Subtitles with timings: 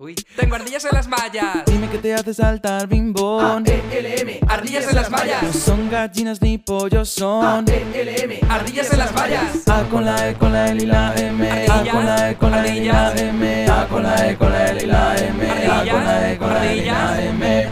[0.00, 1.64] Uy, tengo ardillas en las mallas.
[1.66, 3.64] Dime qué te hace saltar, bimbón.
[3.66, 5.56] A-E-L-M, ardillas en las No mallas.
[5.56, 7.68] son gallinas ni pollos, son.
[7.68, 9.66] A-E-L-M, ardillas en las mallas.
[9.68, 11.66] A con la E, con la L y la M.
[11.68, 13.66] A con la E, con la L y la M.
[13.66, 15.66] A con la E, con la L y la M.
[15.66, 17.68] A con la E, con la L y la M.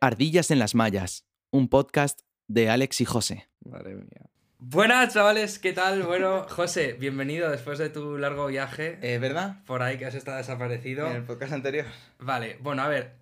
[0.00, 1.24] Ardillas en las mallas.
[1.52, 3.48] Un podcast de Alex y José.
[3.64, 4.31] Madre mía.
[4.64, 6.04] Buenas, chavales, ¿qué tal?
[6.04, 9.56] Bueno, José, bienvenido después de tu largo viaje ¿Es verdad?
[9.66, 11.08] por ahí que has estado desaparecido.
[11.08, 11.84] En el podcast anterior.
[12.20, 13.12] Vale, bueno, a ver,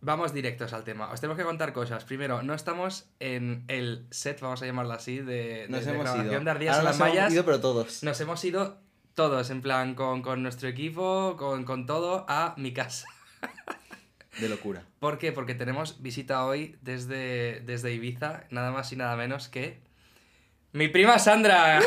[0.00, 1.10] vamos directos al tema.
[1.10, 2.04] Os tenemos que contar cosas.
[2.04, 6.04] Primero, no estamos en el set, vamos a llamarlo así, de, de- Nos de hemos
[6.04, 6.44] grabación ido.
[6.44, 8.02] de Ardillas Ahora nos hemos ido, pero todos.
[8.02, 8.78] Nos hemos ido
[9.14, 13.06] todos, en plan, con, con nuestro equipo, con, con todo, a mi casa.
[14.40, 14.82] De locura.
[14.98, 15.32] ¿Por qué?
[15.32, 19.80] Porque tenemos visita hoy desde, desde Ibiza, nada más y nada menos que
[20.76, 21.80] mi prima Sandra.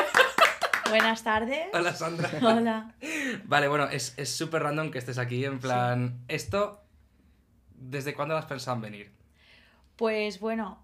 [0.88, 1.68] Buenas tardes.
[1.74, 2.30] Hola Sandra.
[2.40, 2.94] Hola.
[3.44, 6.82] Vale, bueno, es es súper random que estés aquí, en plan, esto,
[7.74, 9.12] ¿desde cuándo pensado en venir?
[9.96, 10.82] Pues bueno,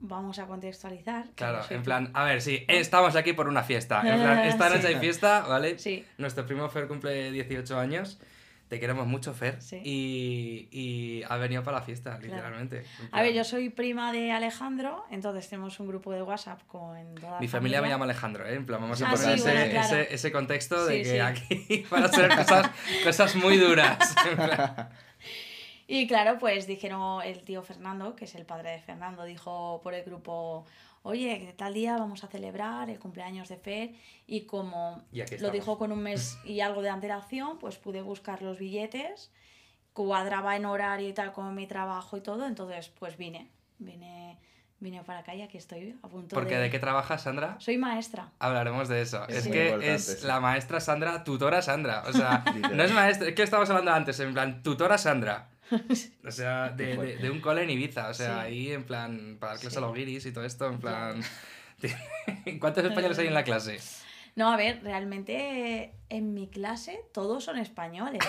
[0.00, 1.26] vamos a contextualizar.
[1.36, 4.00] Claro, en plan, a ver, sí, estamos aquí por una fiesta.
[4.00, 5.78] En plan, esta noche hay fiesta, ¿vale?
[5.78, 6.04] Sí.
[6.18, 8.18] Nuestro primo Fer cumple 18 años.
[8.72, 9.60] Te queremos mucho, Fer.
[9.60, 9.82] Sí.
[9.84, 12.78] Y, y ha venido para la fiesta, literalmente.
[12.78, 17.14] En A ver, yo soy prima de Alejandro, entonces tenemos un grupo de WhatsApp con
[17.16, 18.54] toda Mi familia me llama Alejandro, ¿eh?
[18.54, 19.96] En plan, vamos a Ah, poner sí, ese, bueno, claro.
[19.98, 22.70] ese, ese contexto de que aquí van a ser cosas,
[23.04, 24.14] cosas muy duras.
[25.88, 29.92] Y claro, pues dijeron el tío Fernando, que es el padre de Fernando, dijo por
[29.92, 30.64] el grupo,
[31.02, 33.94] oye, que tal día vamos a celebrar el cumpleaños de Fer.
[34.26, 35.52] Y como Y lo estamos.
[35.52, 39.32] dijo con un mes y algo de antelación, pues pude buscar los billetes,
[39.92, 44.38] cuadraba en horario y tal con mi trabajo y todo, entonces pues vine, vine,
[44.82, 46.62] vine para acá y aquí estoy a punto Porque de...
[46.62, 47.56] ¿de qué trabajas, Sandra?
[47.58, 48.30] Soy maestra.
[48.38, 49.26] Hablaremos de eso.
[49.28, 50.26] Es Es, muy que es sí.
[50.26, 52.02] la maestra Sandra, tutora Sandra.
[52.06, 52.44] O sea,
[52.74, 55.48] no es maestra, es que estábamos hablando antes, en plan, tutora Sandra.
[56.26, 58.08] O sea, de, de, de un cole en Ibiza.
[58.08, 58.46] O sea, Sí.
[58.46, 59.78] ahí en plan, para dar clase Sí.
[59.82, 61.22] a los guiris y todo esto, en plan.
[62.60, 63.78] ¿Cuántos españoles hay en la clase?
[64.34, 68.22] No, a ver, realmente en mi clase todos son españoles.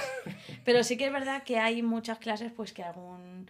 [0.66, 3.50] Pero sí que es verdad que hay muchas clases pues que algún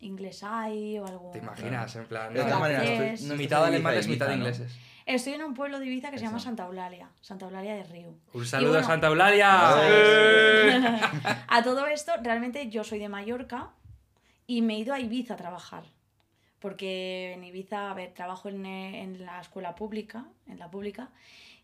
[0.00, 1.32] inglés hay o algún...
[1.32, 1.94] ¿Te imaginas?
[1.96, 2.32] En plan.
[2.32, 4.34] De todas no, maneras, es- no mitad alemanes, mitad ¿no?
[4.34, 4.76] ingleses.
[5.06, 6.38] Estoy en un pueblo de Ibiza que se llama.
[6.38, 8.14] Santa Eulalia, Santa Eulalia de Río.
[8.32, 9.74] Un saludo bueno, a Santa Eulalia.
[9.82, 11.00] ¡Eh!
[11.48, 13.70] A todo esto, realmente yo soy de Mallorca
[14.46, 15.84] y me he ido a Ibiza a trabajar.
[16.60, 21.08] Porque en Ibiza, a ver, trabajo en, en la escuela pública, en la pública,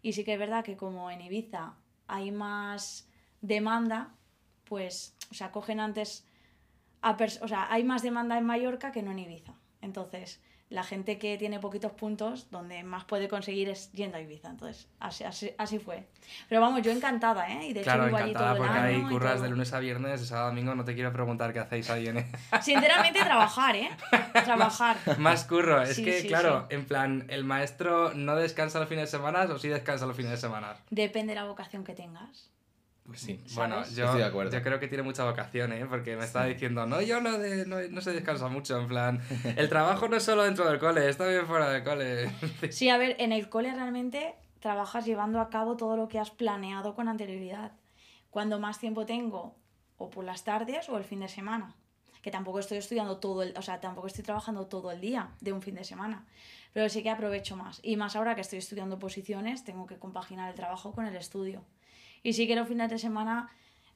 [0.03, 1.74] y sí que es verdad que como en Ibiza
[2.08, 3.08] hay más
[3.42, 4.08] demanda,
[4.64, 6.26] pues, o sea, cogen antes
[7.03, 9.53] a o sea, hay más demanda en Mallorca que no en Ibiza.
[9.81, 14.51] Entonces, la gente que tiene poquitos puntos, donde más puede conseguir es yendo a Ibiza.
[14.51, 16.09] Entonces, así, así, así fue.
[16.49, 17.69] Pero vamos, yo encantada, ¿eh?
[17.69, 20.27] Y de hecho Claro, allí encantada todo porque y curras de lunes a viernes, de
[20.27, 20.75] sábado a domingo.
[20.75, 22.27] No te quiero preguntar qué hacéis ahí en.
[22.61, 23.91] Sinceramente, trabajar, ¿eh?
[24.45, 24.97] Trabajar.
[25.19, 25.83] Más curro.
[25.83, 29.43] Es Sí, que, sí, claro, en plan, el maestro no descansa los fines de semana
[29.45, 30.75] o sí descansa los fines de semana.
[30.91, 32.51] Depende de la vocación que tengas.
[33.06, 33.41] Pues sí.
[33.55, 34.53] Bueno, yo, Estoy de acuerdo.
[34.53, 35.87] yo creo que tiene mucha vocación, ¿eh?
[35.89, 39.21] Porque me estaba diciendo, no, yo no, de, no, no se descansa mucho, en plan,
[39.56, 42.31] el trabajo no es solo dentro del cole, es también fuera del cole.
[42.71, 46.31] Sí, a ver, en el cole realmente trabajas llevando a cabo todo lo que has
[46.31, 47.72] planeado con anterioridad.
[48.31, 49.56] Cuando más tiempo tengo,
[49.99, 51.75] o por las tardes o el fin de semana.
[52.22, 55.53] Que tampoco estoy estudiando todo el, o sea, tampoco estoy trabajando todo el día de
[55.53, 56.27] un fin de semana.
[56.72, 57.81] Pero sí que aprovecho más.
[57.83, 61.62] Y más ahora que estoy estudiando posiciones, tengo que compaginar el trabajo con el estudio.
[62.22, 63.49] Y sí que los fines de semana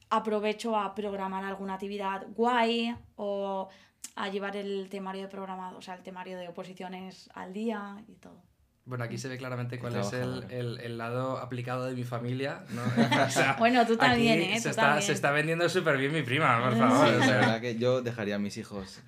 [0.09, 3.69] aprovecho a programar alguna actividad guay o
[4.15, 8.15] a llevar el temario de programado, o sea, el temario de oposiciones al día y
[8.15, 8.43] todo.
[8.83, 12.63] Bueno, aquí se ve claramente cuál es el, el, el lado aplicado de mi familia,
[12.71, 12.81] ¿no?
[13.25, 14.59] O sea, Bueno, tú también, aquí ¿eh?
[14.59, 15.03] Se está, también.
[15.03, 17.07] se está vendiendo súper bien mi prima, por favor.
[17.07, 19.01] Sí, o la verdad que yo dejaría a mis hijos.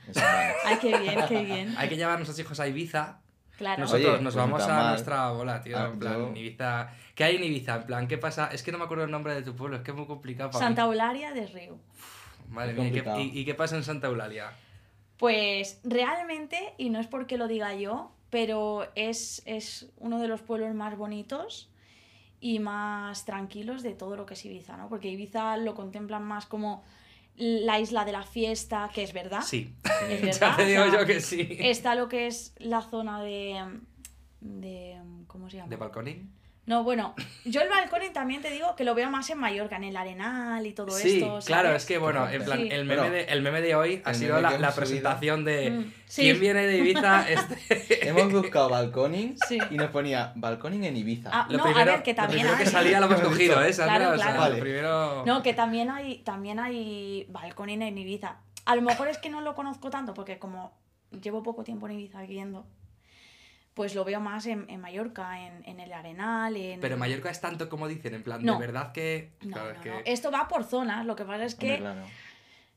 [0.64, 1.74] Ay, qué bien, qué bien.
[1.76, 3.23] hay que llevar a nuestros hijos a Ibiza.
[3.58, 3.82] Claro.
[3.82, 4.90] Nosotros Oye, nos pues vamos a mal.
[4.90, 5.78] nuestra bola, tío.
[5.78, 6.92] Ah, en plan, yo- en Ibiza.
[7.16, 7.76] ¿Qué hay en Ibiza?
[7.76, 8.50] En plan, ¿qué pasa?
[8.52, 10.50] Es que no me acuerdo el nombre de tu pueblo, es que es muy complicado
[10.50, 10.90] para Santa mí.
[10.94, 11.78] Eulalia de Río.
[12.50, 12.88] Madre Es mía,
[13.20, 14.52] ¿y qué, y qué pasa en Santa Eulalia?
[15.18, 20.42] Pues realmente, y no es porque lo diga yo, pero es, es uno de los
[20.42, 21.70] pueblos más bonitos
[22.40, 24.90] y más tranquilos de todo lo que es Ibiza, ¿no?
[24.90, 26.84] Porque Ibiza lo contemplan más como
[27.36, 29.42] la isla de la fiesta, que es verdad.
[29.42, 29.74] Sí,
[30.10, 30.56] Es ya verdad.
[30.58, 31.48] te o digo sea, yo que sí.
[31.60, 33.80] Está lo que es la zona de.
[34.42, 34.98] de
[35.28, 35.70] ¿Cómo se llama?
[35.70, 36.32] ¿De balconing?
[36.66, 37.14] No, bueno,
[37.44, 40.66] yo el balconing también te digo que lo veo más en Mallorca, en el Arenal
[40.66, 41.40] y todo Sí, esto.
[41.46, 41.82] claro, ¿sabes?
[41.84, 42.70] es que bueno, en plan, Sí.
[42.72, 45.72] el, meme Bueno, de, el meme de hoy ha el sido la, que presentación de
[45.72, 46.22] Mm, sí.
[46.22, 47.26] quién viene de Ibiza.
[47.30, 48.08] Este...
[48.08, 49.58] Hemos buscado balconing Sí.
[49.72, 51.32] y nos ponía balconing en Ibiza.
[51.34, 52.70] Ah, Lo no, primero, a ver, que lo también primero que hay.
[52.72, 53.62] salía lo hemos Lo cogido.
[53.62, 53.98] ¿eh, Sandra?
[53.98, 54.40] Claro, O sea, claro.
[54.40, 54.56] Vale.
[54.56, 55.26] lo primero...
[55.26, 58.38] No, que también hay, también hay balconing en Ibiza.
[58.64, 60.72] A lo mejor es que no lo conozco tanto porque como
[61.22, 62.66] llevo poco tiempo en Ibiza viviendo,
[63.74, 66.80] pues lo veo más en, en Mallorca, en, en el Arenal, en...
[66.80, 68.54] Pero Mallorca es tanto como dicen, en plan, No.
[68.54, 69.32] de verdad que...
[69.42, 69.90] No, claro, no, es que...
[69.90, 69.96] no.
[70.06, 72.06] Esto va por zonas, lo que pasa es que Hombre, claro.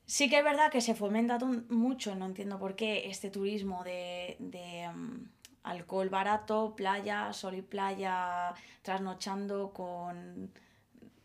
[0.06, 1.38] sí que es verdad que se fomenta
[1.68, 5.28] mucho, no entiendo por qué, este turismo de, de, mm,
[5.64, 10.50] alcohol barato, playa, sol y playa, trasnochando con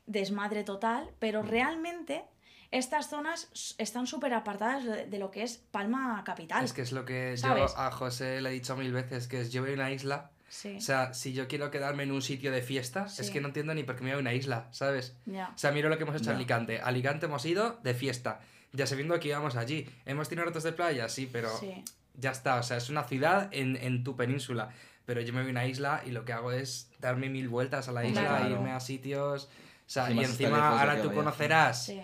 [0.05, 2.23] desmadre total, pero realmente
[2.71, 6.63] estas zonas están súper apartadas de, lo que es Palma Capital.
[6.63, 7.71] Es que es lo que ¿Sabes?
[7.73, 10.31] yo a José le he dicho mil veces, que es yo voy a una isla,
[10.47, 13.31] Sí, o sea, si yo quiero quedarme en un sitio de fiesta, es Sí.
[13.31, 15.15] que no entiendo ni por qué me voy a una isla, ¿sabes?
[15.25, 15.49] ya.
[15.55, 16.35] O sea, miro lo que hemos hecho en.
[16.35, 16.81] Alicante.
[16.81, 18.41] Alicante hemos ido de fiesta,
[18.73, 19.87] ya sabiendo que íbamos allí.
[20.05, 21.07] ¿Hemos tenido ratos de playa?
[21.07, 21.83] Sí, pero Sí.
[22.15, 24.69] ya está, o sea, es una ciudad en, en tu península.
[25.05, 27.87] Pero yo me voy a una isla y lo que hago es darme mil vueltas
[27.87, 28.49] a la isla, Claro.
[28.49, 29.45] irme a sitios...
[29.45, 29.49] O
[29.93, 31.15] sea, y encima ahora tú vayas.
[31.15, 32.01] conocerás Sí.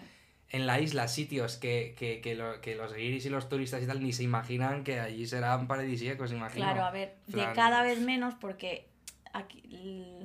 [0.50, 3.88] En la isla sitios que, que, que, lo- que los guiris y los turistas y
[3.88, 6.66] tal ni se imaginan que allí serán paradisíacos, imagino.
[6.66, 8.88] Claro, a ver, de plan- cada vez menos porque
[9.34, 10.20] aquí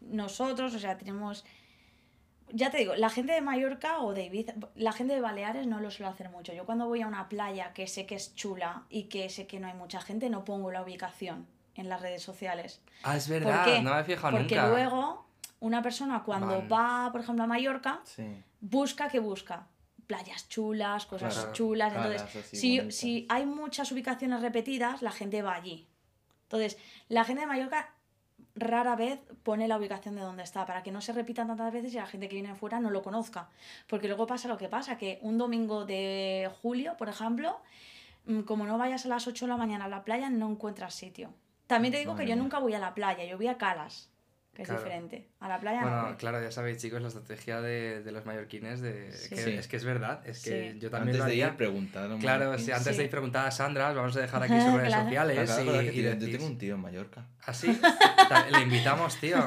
[0.00, 1.44] nosotros, o sea, tenemos
[2.50, 5.80] ya te digo, la gente de Mallorca o de Ibiza, la gente de Baleares no
[5.80, 6.54] lo suele hacer mucho.
[6.54, 9.60] Yo cuando voy a una playa que sé que es chula y que sé que
[9.60, 12.80] no hay mucha gente, no pongo la ubicación en las redes sociales.
[13.02, 14.68] Ah, es ¿Por verdad, no me he fijado Porque nunca.
[14.68, 15.26] luego
[15.60, 17.06] una persona cuando Van.
[17.06, 18.42] va, por ejemplo, a Mallorca, Sí.
[18.60, 19.66] busca que busca
[20.06, 21.52] playas chulas, cosas Claro.
[21.52, 21.92] chulas.
[21.94, 25.86] Entonces, así si, si hay muchas ubicaciones repetidas, la gente va allí.
[26.44, 26.78] Entonces,
[27.08, 27.92] la gente de Mallorca
[28.54, 31.92] rara vez pone la ubicación de donde está, para que no se repitan tantas veces
[31.92, 33.48] y la gente que viene fuera no lo conozca.
[33.86, 37.60] Porque luego pasa lo que pasa, que un domingo de julio, por ejemplo,
[38.26, 40.94] mm, como no vayas a las 8 de la mañana a la playa, no encuentras
[40.94, 41.34] sitio.
[41.66, 44.08] También te digo que yo nunca voy a la playa, yo voy a Calas,
[44.58, 44.80] que Claro.
[44.80, 45.28] es diferente.
[45.40, 48.80] A la playa no Bueno, claro, ya sabéis, chicos, la estrategia de, de los mallorquines
[48.80, 49.28] de Sí.
[49.30, 49.50] que Sí.
[49.52, 50.78] es que es verdad, es que Sí.
[50.80, 51.46] yo también Antes lo de haría.
[51.46, 52.10] ir, preguntar.
[52.18, 52.66] Claro, Martín?
[52.66, 52.98] sí, antes Sí.
[52.98, 55.04] de ir preguntar a Sandra, os vamos a dejar aquí sus redes Claro.
[55.04, 57.26] sociales Claro, claro, y, y yo- decís- Yo tengo un tío en Mallorca.
[57.46, 57.68] ¿Ah, sí?
[58.52, 59.38] Le invitamos, tío.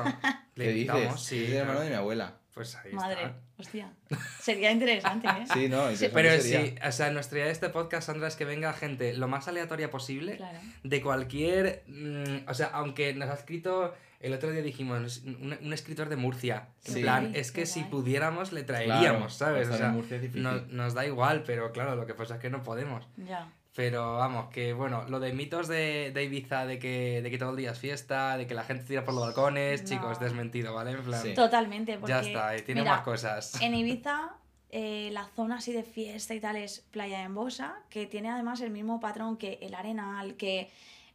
[0.55, 1.21] Le ¿Qué invitamos, dices?
[1.21, 1.43] sí.
[1.45, 2.37] Es hermano de mi abuela.
[2.53, 3.35] Pues ahí Madre, está.
[3.57, 3.93] hostia.
[4.41, 5.45] Sería interesante, ¿eh?
[5.53, 6.61] Sí, no, interesante Pero sería.
[6.65, 9.47] sí, o sea, nuestra idea de este podcast, Sandra, es que venga gente lo más
[9.47, 10.59] aleatoria posible Claro.
[10.83, 11.83] de cualquier.
[11.87, 13.93] mm, o sea, aunque nos ha escrito.
[14.21, 16.69] El otro día dijimos, un, un escritor de Murcia.
[16.85, 17.01] En Sí.
[17.01, 19.67] plan, es que si pudiéramos, le Claro, traeríamos, ¿sabes?
[19.69, 20.43] O sea, en Murcia es difícil.
[20.43, 23.05] no- nos da igual, pero claro, lo que pasa es que no podemos.
[23.17, 23.51] Ya.
[23.75, 27.51] Pero vamos, que bueno, lo de mitos de, de Ibiza, de que, de que todo
[27.51, 29.87] el día es fiesta, de que la gente tira por los balcones, No.
[29.87, 30.91] chicos, desmentido, ¿vale?
[30.91, 31.33] En plan, Sí.
[31.33, 32.09] Totalmente, porque...
[32.11, 33.61] ya está, y tiene mira, más cosas.
[33.61, 34.35] En Ibiza,
[34.71, 38.59] eh, la zona así de fiesta y tal es Playa de Embosa, que tiene además
[38.61, 40.69] el mismo patrón que el Arenal, que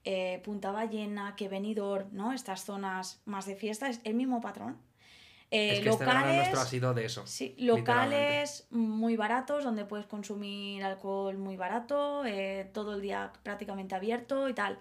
[0.07, 2.33] eh, Punta Ballena, que Benidorm, ¿no?
[2.33, 4.79] Estas zonas más de fiesta, es el mismo patrón.
[5.51, 7.27] Eh, es que este locales, nuestro ha sido de eso.
[7.27, 13.97] sí, locales muy baratos, donde puedes consumir alcohol muy barato, eh, todo el día prácticamente
[13.97, 14.79] abierto y tal.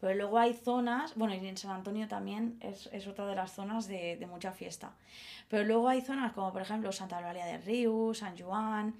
[0.00, 3.52] Pero luego hay zonas, bueno, y en San Antonio también es, es otra de las
[3.52, 4.92] zonas de, de mucha fiesta.
[5.48, 8.94] Pero luego hay zonas como por ejemplo Santa Eulalia del Río, San Juan,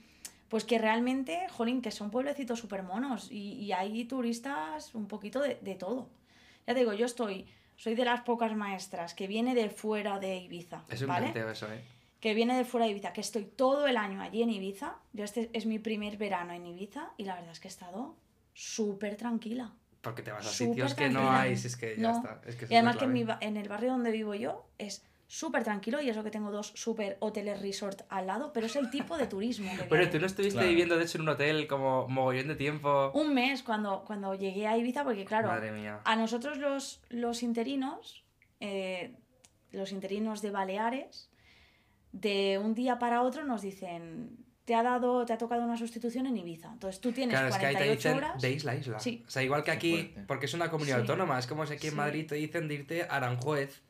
[0.49, 5.41] pues que realmente, jolín, que son pueblecitos súper monos y, y hay turistas un poquito
[5.41, 6.09] de, de todo.
[6.67, 7.47] Ya te digo, yo estoy,
[7.77, 11.33] soy de las pocas maestras que viene de fuera de Ibiza, Es un ¿vale?
[11.50, 11.81] eso, ¿eh?
[12.21, 14.97] que viene de fuera de Ibiza, que estoy todo el año allí en Ibiza.
[15.12, 18.17] Yo este es mi primer verano en Ibiza y la verdad es que he estado
[18.55, 19.73] súper tranquila.
[20.00, 22.17] Porque te vas a sitios que no hay, si es que ya No.
[22.17, 22.40] está.
[22.47, 25.62] Es que esa Y además que mi en el barrio donde vivo yo es súper
[25.62, 29.16] tranquilo y eso que tengo dos súper hoteles resort al lado, pero es el tipo
[29.18, 30.68] de turismo que Pero tú no estuviste Claro.
[30.68, 33.12] viviendo, de hecho, en un hotel como mogollón de tiempo.
[33.14, 36.00] Un mes cuando, cuando llegué a Ibiza, porque claro, Madre mía.
[36.04, 38.25] a nosotros los, los interinos,
[38.61, 39.14] eh,
[39.70, 41.30] los interinos de Baleares,
[42.12, 44.30] de un día para otro nos dicen,
[44.64, 46.70] te ha dado, te ha tocado una sustitución en Ibiza.
[46.73, 48.42] Entonces tú tienes Claro, es que ahí te 48 dicen horas.
[48.42, 48.99] de isla a isla.
[48.99, 49.25] Sí.
[49.26, 51.00] O sea, igual que aquí, porque es una comunidad Sí.
[51.02, 51.97] autónoma, es como si aquí en Sí.
[51.99, 53.82] Madrid te dicen de irte a Aranjuez.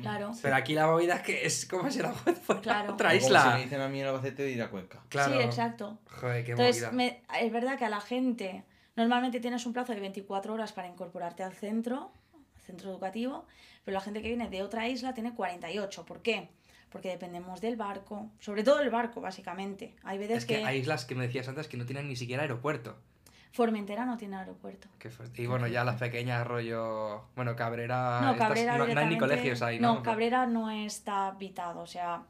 [0.00, 0.32] Claro.
[0.42, 2.92] Pero aquí la movida es que es como si Aranjuez fuera Claro.
[2.94, 3.42] otra O como isla.
[3.42, 5.00] si me dicen a mí en Albacete de ir a Cuenca.
[5.08, 5.34] Claro.
[5.34, 5.98] Sí, exacto.
[6.20, 6.92] Joder, qué Entonces, movida.
[6.92, 8.64] me- es verdad que a la gente,
[8.96, 12.12] normalmente tienes un plazo de 24 horas para incorporarte al centro,
[12.56, 13.46] al centro educativo,
[13.84, 16.04] pero la gente que viene de otra isla tiene 48.
[16.06, 16.48] ¿Por qué?
[16.90, 19.94] Porque dependemos del barco, sobre todo el barco, básicamente.
[20.04, 22.42] Hay veces Es que hay islas que me decías antes que no tienen ni siquiera
[22.42, 22.96] aeropuerto.
[23.54, 24.88] Formentera no tiene aeropuerto.
[24.98, 25.40] Qué fuerte.
[25.40, 27.22] Y bueno, ya las pequeñas rollo...
[27.36, 28.18] Bueno, Cabrera...
[28.20, 29.94] No, estas- Cabrera no, no hay ni colegios ahí, ¿no?
[29.94, 32.24] No, Cabrera no está habitado, o sea,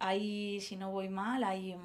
[0.00, 1.76] hay, si no voy mal, hay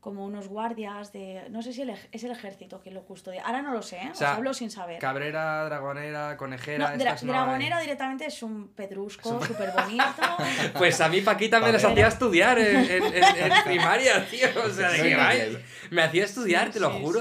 [0.00, 1.42] como unos guardias de...
[1.50, 3.42] No sé si el ej- es el ejército quien lo custodia.
[3.44, 4.08] Ahora no lo sé, ¿eh?
[4.12, 5.00] O sea, Os hablo sin saber.
[5.00, 6.96] Cabrera, Dragonera, Conejera...
[6.96, 7.26] No, dra- hay.
[7.26, 10.04] Dragonera directamente es un pedrusco súper bonito.
[10.78, 11.94] Pues a mí Paquita me las Papel.
[11.98, 14.48] hacía estudiar en, en- en- en primaria, tío.
[14.64, 15.42] O sea, de Sí, vais.
[15.56, 15.88] sí.
[15.90, 17.20] Me hacía estudiar, Sí, te lo sí, juro.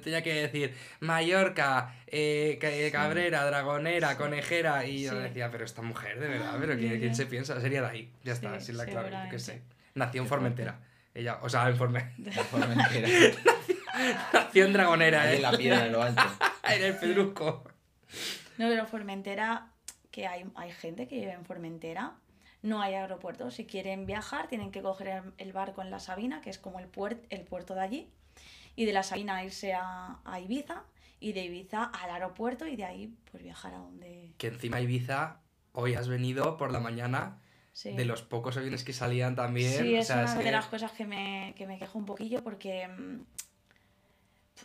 [0.00, 4.84] tenía que decir Mallorca, eh, Ca- Cabrera, Dragonera, Conejera.
[4.86, 5.18] Y yo Sí.
[5.18, 7.60] decía, pero esta mujer, de verdad, pero ¿quién, quién se piensa?
[7.60, 8.12] Sería de ahí.
[8.22, 9.62] Ya está, es la clave, yo qué sé.
[9.94, 10.78] Nació en Formentera.
[11.14, 12.42] Ella, o sea, en Formentera.
[14.32, 15.36] Nació en Dragonera, Ahí ¿eh?
[15.36, 16.22] en la piedra en lo alto.
[16.68, 17.64] en el pedrusco.
[18.58, 19.68] No, pero Formentera,
[20.10, 22.14] que hay, hay gente que vive en Formentera,
[22.62, 23.50] no hay aeropuerto.
[23.50, 26.80] Si quieren viajar, tienen que coger el, el barco en la Sabina, que es como
[26.80, 28.10] el, puer- el puerto de allí,
[28.76, 30.82] y de la Sabina irse a, a Ibiza,
[31.20, 34.32] y de Ibiza al aeropuerto, y de ahí pues viajar a donde...
[34.38, 35.40] Que encima Ibiza,
[35.72, 37.38] hoy has venido por la mañana
[37.74, 37.92] Sí.
[37.92, 39.82] de los pocos aviones que salían también.
[39.82, 41.98] Sí, o es sea, una es de que- las cosas que me, que me quejo
[41.98, 43.20] un poquillo porque mm,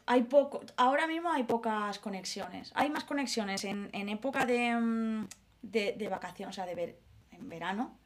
[0.06, 2.72] hay poco, ahora mismo hay pocas conexiones.
[2.76, 5.28] Hay más conexiones en, en época de, mm,
[5.64, 7.00] de, de vacación, o sea, de ver,
[7.32, 7.98] en verano,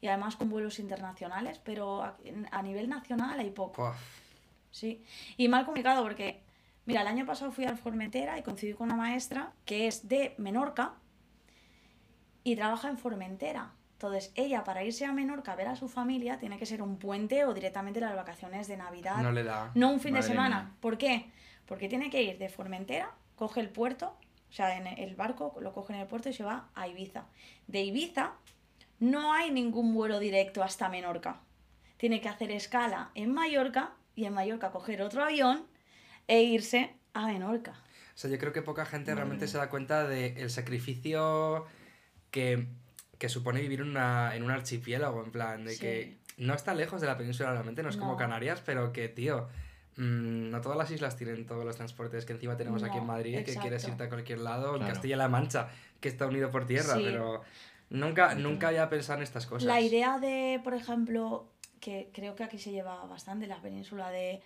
[0.00, 2.16] y además con vuelos internacionales, pero a,
[2.50, 3.94] a nivel nacional hay poco.
[4.72, 5.02] Sí,
[5.36, 6.42] y mal comunicado porque,
[6.84, 10.34] mira, el año pasado fui al Formentera y coincidí con una maestra que es de
[10.38, 10.94] Menorca
[12.44, 13.72] y trabaja en Formentera.
[13.98, 16.98] Entonces, ella para irse a Menorca a ver a su familia tiene que ser un
[16.98, 19.20] puente o directamente las vacaciones de Navidad.
[19.20, 19.72] No le da.
[19.74, 20.62] No un fin de semana.
[20.62, 20.74] mía.
[20.78, 21.32] ¿Por qué?
[21.66, 24.16] Porque tiene que ir de Formentera, coge el puerto,
[24.48, 27.26] o sea, en el barco lo coge en el puerto y se va a Ibiza.
[27.66, 28.34] De Ibiza
[29.00, 31.40] no hay ningún vuelo directo hasta Menorca.
[31.96, 35.66] Tiene que hacer escala en Mallorca y en Mallorca coger otro avión
[36.28, 37.72] e irse a Menorca.
[38.14, 41.66] O sea, yo creo que poca gente realmente se da cuenta del sacrificio
[42.30, 42.68] que,
[43.18, 45.80] que supone vivir en una, en un archipiélago, en plan, de Sí.
[45.80, 48.16] que no está lejos de la península realmente, no es como.
[48.16, 49.48] Canarias, pero que, tío,
[49.96, 53.44] mm, no todas las islas tienen todos los transportes que encima tenemos aquí en Madrid,
[53.44, 54.92] que quieres irte a cualquier lado, en Claro.
[54.94, 55.68] Castilla-La Mancha,
[56.00, 57.00] que está unido por tierra, Sí.
[57.04, 57.42] pero
[57.90, 59.64] nunca, nunca había pensado en estas cosas.
[59.66, 61.48] La idea de, por ejemplo,
[61.80, 64.40] que creo que aquí se lleva bastante en la península de,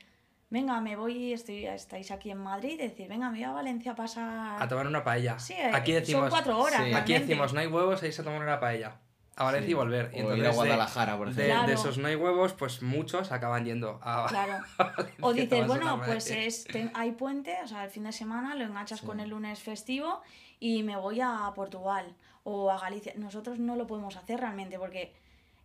[0.52, 3.94] venga, me voy, estoy, estáis aquí en Madrid, decir, venga, me voy a Valencia a
[3.94, 4.62] pasar...
[4.62, 5.38] A tomar una paella.
[5.38, 6.82] Sí, eh, aquí decimos, son cuatro horas.
[6.85, 6.92] Sí.
[6.92, 8.99] Aquí decimos, no hay huevos, ahí se tomar una paella.
[9.35, 9.71] A Valencia Sí.
[9.71, 10.11] y volver.
[10.12, 11.61] Y O ir a entonces de- Guadalajara, por de, ejemplo.
[11.62, 11.80] de Claro.
[11.80, 14.52] esos no hay huevos, pues muchos acaban yendo a Claro.
[14.78, 18.12] Valencia O a dices, bueno, pues es, ten- hay puente, o sea, el fin de
[18.12, 19.06] semana lo enganchas Sí.
[19.06, 20.21] con el lunes festivo
[20.61, 23.14] y me voy a Portugal o a Galicia.
[23.16, 25.14] Nosotros no lo podemos hacer realmente porque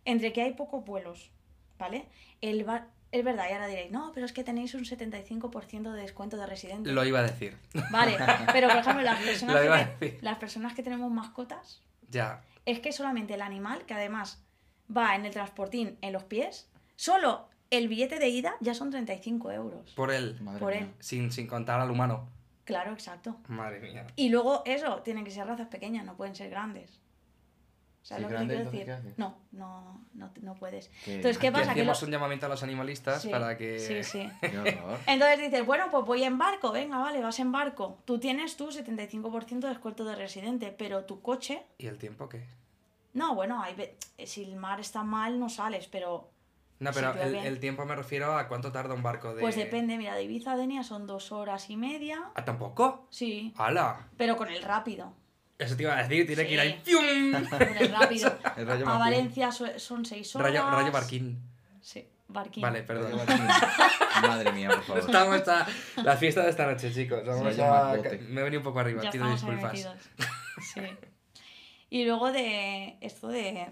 [0.06, 1.30] entre que hay pocos vuelos,
[1.78, 2.06] ¿vale?
[2.40, 6.00] El bar- es verdad, y ahora diréis, no, pero es que tenéis un 75% de
[6.02, 6.92] descuento de residentes.
[6.92, 7.56] Lo iba a decir.
[7.90, 8.16] Vale,
[8.52, 12.42] pero por ejemplo, las personas, Lo iba a que, las personas que tenemos mascotas, Ya.
[12.66, 14.42] es que solamente el animal, que además
[14.94, 19.52] va en el transportín en los pies, solo el billete de ida ya son 35
[19.52, 19.92] euros.
[19.94, 20.38] Por él.
[20.40, 20.82] Madre por mía.
[20.82, 20.90] él.
[21.00, 22.28] Sin, sin contar al humano.
[22.64, 23.36] Claro, exacto.
[23.48, 24.06] Madre mía.
[24.16, 27.00] Y luego eso, tienen que ser razas pequeñas, no pueden ser grandes.
[28.08, 28.86] ¿Sabes Sí, lo que grande, quiero entonces, decir?
[28.86, 29.18] ¿qué haces?
[29.18, 30.88] No, no, no, no puedes.
[31.04, 31.64] Qué- Entonces, ¿qué pasa?
[31.74, 33.78] Que hacemos lo- un llamamiento a los animalistas Sí, para que...
[33.78, 34.30] Sí, sí.
[35.06, 37.98] Entonces dices, bueno, pues voy en barco, venga, vale, vas en barco.
[38.06, 42.46] Tú tienes tu 75% de descuento de residente, pero tu coche, ¿Y el tiempo qué?
[43.12, 46.30] no, bueno, hay ve- si el mar está mal no sales, pero
[46.78, 49.42] No, pero el tiempo me refiero a cuánto tarda un barco de...
[49.42, 52.30] pues depende, mira, de Ibiza a Denia son dos horas y media.
[52.34, 53.06] ¿Ah, tampoco?
[53.10, 54.08] Sí, ¡Hala!
[54.16, 55.12] pero con el rápido.
[55.58, 56.94] Eso te iba a decir, tiene que ir Sí.
[56.96, 57.42] ahí.
[58.64, 58.98] rayo a.
[58.98, 60.52] Valencia so- son seis horas.
[60.52, 61.42] Rayo, rayo barquín.
[61.80, 62.62] Sí, barquín.
[62.62, 63.12] Vale, perdón.
[64.22, 65.02] Madre mía, por favor.
[65.04, 65.66] Estamos esta,
[66.02, 67.24] la fiesta de esta noche, chicos.
[67.26, 68.18] Vamos Rayo a, McBote.
[68.18, 69.88] me he venido un poco arriba, Ya pido disculpas.
[70.74, 70.80] Sí.
[71.90, 73.68] Y luego de esto de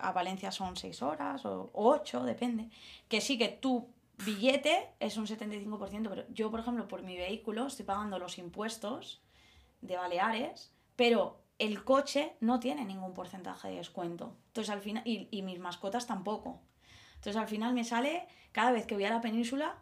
[0.00, 2.68] a Valencia son seis horas o ocho, depende.
[3.08, 3.88] Que sí que tu
[4.24, 9.22] billete es un 75%, pero yo, por ejemplo, por mi vehículo estoy pagando los impuestos
[9.80, 14.36] de Baleares, pero el coche no tiene ningún porcentaje de descuento.
[14.48, 16.60] Entonces al final, y, y mis mascotas tampoco.
[17.14, 19.76] Entonces al final me sale, cada vez que voy a la península,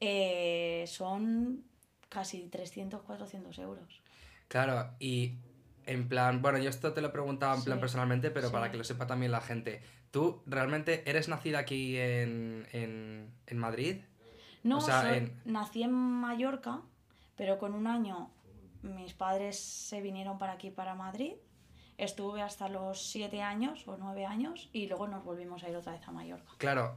[0.00, 1.62] eh, son
[2.08, 4.02] casi 300, 400 euros.
[4.48, 5.34] Claro, y
[5.86, 8.52] en plan, bueno, yo esto te lo he preguntado en plan personalmente, pero sí.
[8.52, 9.80] para que lo sepa también la gente.
[10.10, 14.00] ¿Tú realmente eres nacida aquí en, en, en Madrid?
[14.64, 16.82] No, O sea, soy- en- nací en Mallorca,
[17.36, 18.30] pero con un año
[18.82, 21.34] mis padres se vinieron para aquí, para Madrid.
[21.98, 25.92] Estuve hasta los siete años o nueve años y luego nos volvimos a ir otra
[25.92, 26.52] vez a Mallorca.
[26.58, 26.96] Claro,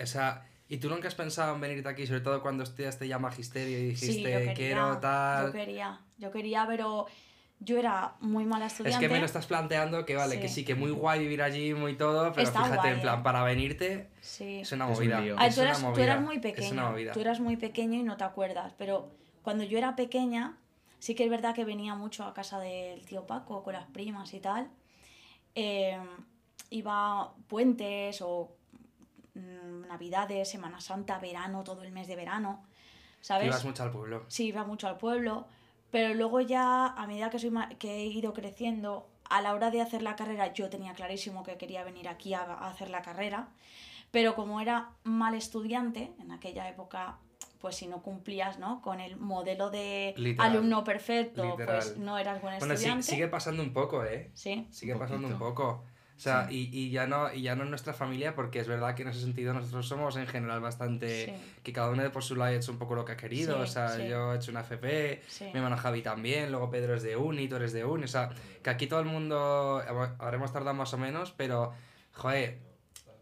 [0.00, 3.18] o sea, ¿Y tú nunca has pensado en venirte aquí, sobre todo cuando estudiaste ya
[3.18, 5.46] magisterio y Sí, dijiste, yo quería, quiero tal...
[5.48, 7.04] Yo quería, yo quería, pero
[7.60, 9.06] yo era muy mala Es estudiante.
[9.06, 10.54] que me lo estás planteando que vale, que Sí.
[10.56, 13.22] sí, que muy guay vivir allí, muy todo, pero Está fíjate, guay, en plan, ¿eh?
[13.22, 14.60] para venirte Sí.
[14.60, 15.36] es una Es un movida.
[15.36, 16.90] Ah, es tú, una eras, tú movida, eras muy Es una pequeño.
[16.90, 17.12] movida.
[17.12, 18.72] Tú eras muy pequeño y no te acuerdas.
[18.78, 19.10] Pero
[19.42, 20.56] cuando yo era pequeña,
[21.04, 24.32] sí que es verdad que venía mucho a casa del tío Paco con las primas
[24.32, 24.70] y tal.
[25.54, 26.00] Eh,
[26.70, 28.56] iba a puentes o
[29.34, 32.64] mm, navidades, Semana Santa, verano, todo el mes de verano.
[33.20, 33.48] ¿Sabes?
[33.48, 34.24] Ibas mucho al pueblo.
[34.28, 35.46] Sí, iba mucho al pueblo,
[35.90, 39.82] pero luego ya a medida que, soy que he ido creciendo, a la hora de
[39.82, 43.50] hacer la carrera yo tenía clarísimo que quería venir aquí a, a hacer la carrera,
[44.10, 47.18] pero como era mal estudiante, en aquella época,
[47.64, 48.82] pues si no cumplías ¿no?
[48.82, 50.50] con el modelo de Literal.
[50.52, 52.04] alumno perfecto, pues Literal.
[52.04, 53.06] no eras buen Bueno, sí, estudiante.
[53.06, 54.30] sigue pasando un poco, ¿eh?
[54.34, 55.82] Sí, Sigue Un pasando un poco.
[56.14, 58.94] O sea, y, y ya no, y ya no en nuestra familia, porque es verdad
[58.94, 61.24] que en ese sentido nosotros somos en general bastante...
[61.24, 61.32] Sí.
[61.62, 63.56] Que cada uno de por su lado ha hecho un poco lo que ha querido.
[63.56, 64.06] Sí, o sea, sí.
[64.08, 65.44] yo he hecho una FP, Sí.
[65.44, 68.04] mi hermano Javi también, luego Pedro es de uni, tú eres de uni.
[68.04, 68.28] O sea,
[68.62, 69.82] que aquí todo el mundo
[70.18, 71.72] habremos tardado más o menos, pero,
[72.12, 72.58] joder,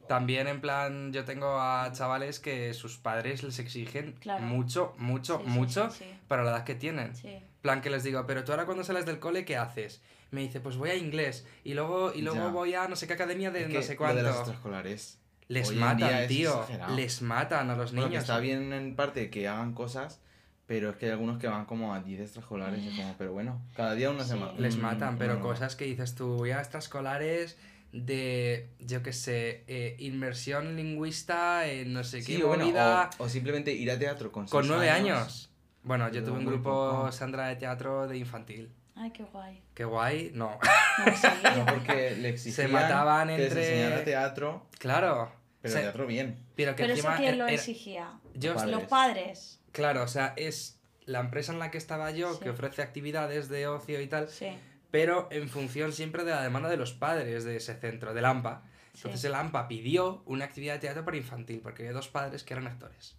[0.09, 4.42] también en plan, yo tengo a chavales que sus padres les exigen Claro.
[4.44, 6.11] mucho, mucho, Sí, mucho sí, sí.
[6.28, 7.14] para la edad que tienen.
[7.16, 7.38] Sí.
[7.62, 10.02] plan que les digo, pero tú ahora cuando sales del cole, ¿qué haces?
[10.32, 12.49] Me dice, pues voy a inglés y luego, y luego Ya.
[12.49, 14.16] voy a no sé qué academia de Es no que sé lo cuánto.
[14.16, 15.21] de las extraescolares.
[15.47, 16.50] Les hoy en día matan, es tío.
[16.54, 16.97] exagerado.
[16.97, 18.23] Les matan a los Bueno, que niños.
[18.25, 20.21] está bien en parte que hagan cosas,
[20.66, 22.80] pero es que hay algunos que van como a 10 extraescolares.
[22.80, 24.30] y es como, pero bueno, cada día una Sí.
[24.30, 24.54] semana.
[24.59, 27.56] Les mm, matan, pero cosas que dices tú, voy a extraescolares
[27.92, 33.11] de, yo qué sé, eh, inmersión lingüista en no sé qué Sí, o, bueno, movida,
[33.18, 35.50] o, o simplemente ir a teatro con con nueve años.
[35.84, 37.12] Bueno, yo tuve un grupo, poco.
[37.12, 38.72] Sandra, de teatro de infantil.
[38.94, 39.62] Ay, qué guay.
[39.75, 40.58] Qué guay, no.
[41.04, 41.26] No, sí.
[41.56, 45.32] No, porque le exigían mataban que les entre- enseñara teatro, claro.
[45.61, 46.38] pero Se- teatro bien.
[46.54, 48.12] pero que Pero eso encima quién era- lo era- exigía.
[48.34, 48.70] yo, Padres.
[48.70, 49.61] Los padres.
[49.72, 52.40] Claro, o sea, es la empresa en la que estaba yo Sí.
[52.44, 54.49] que ofrece actividades de ocio y tal, Sí.
[54.92, 58.62] Pero en función siempre de la demanda de los padres de ese centro, del AMPA.
[58.94, 62.54] Entonces el AMPA pidió una actividad de teatro para infantil, porque había dos padres que
[62.54, 63.16] eran actores.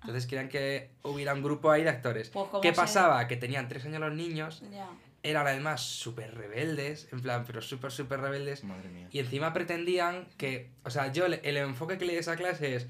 [0.00, 2.28] Entonces querían que hubiera un grupo ahí de actores.
[2.30, 3.26] Pues, ¿cómo ¿Qué se- pasaba?
[3.28, 4.88] Que tenían tres años los niños, Ya.
[5.22, 8.64] eran además súper rebeldes, en plan, pero súper, súper rebeldes.
[8.64, 9.06] Madre mía.
[9.12, 12.34] Y encima pretendían que, o sea, yo el, el enfoque que le di a esa
[12.34, 12.88] clase es,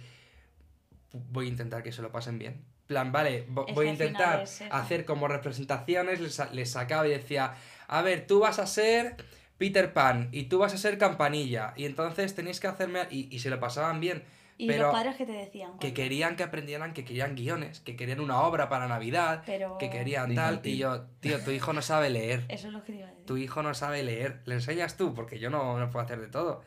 [1.12, 2.64] voy a intentar que se lo pasen bien.
[2.86, 7.54] plan, vale, voy a intentar hacer como representaciones, les, les sacaba y decía,
[7.98, 9.16] a ver, tú vas a ser
[9.58, 13.06] Peter Pan y tú vas a ser Campanilla y entonces tenéis que hacerme...
[13.10, 14.24] Y, y se lo pasaban bien,
[14.58, 15.78] Y pero los padres que te decían.
[15.78, 19.90] que querían que aprendieran, que querían guiones, que querían una obra para Navidad, Pero que
[19.90, 22.44] querían tal, y yo, tío, tu hijo no sabe leer.
[22.48, 23.26] Eso es lo que te iba a decir.
[23.26, 26.28] Tu hijo no sabe leer, le enseñas tú, porque yo no, no puedo hacer de
[26.28, 26.62] todo.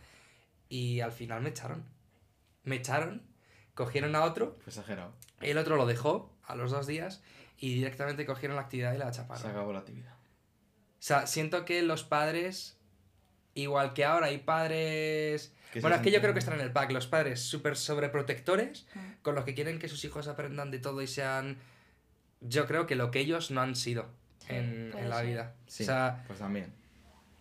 [0.69, 1.83] Y al final me echaron.
[2.63, 3.21] Me echaron,
[3.73, 5.13] cogieron a otro, Fue exagerado.
[5.41, 7.21] el otro lo dejó a los dos días
[7.57, 9.41] y directamente cogieron la actividad y la chaparon.
[9.43, 10.14] Se acabó la actividad.
[10.99, 12.77] O sea, siento que los padres,
[13.53, 15.51] igual que ahora hay padres...
[15.81, 18.99] Bueno, es que yo creo que están en el pack, los padres súper sobreprotectores, Mm.
[19.21, 21.57] con los que quieren que sus hijos aprendan de todo y sean...
[22.41, 24.07] Yo creo que lo que ellos no han sido
[24.47, 25.25] en, en la ser.
[25.27, 25.53] vida.
[25.67, 26.71] Sí, O sea, pues también.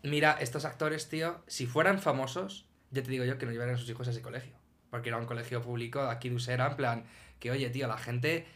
[0.03, 3.79] Mira, estos actores, tío, si fueran famosos, ya te digo yo que no llevarían a
[3.79, 4.53] sus hijos a ese colegio.
[4.91, 7.05] Porque era un colegio público de aquí de Usera, en plan,
[7.41, 8.47] que oye, tío, la gente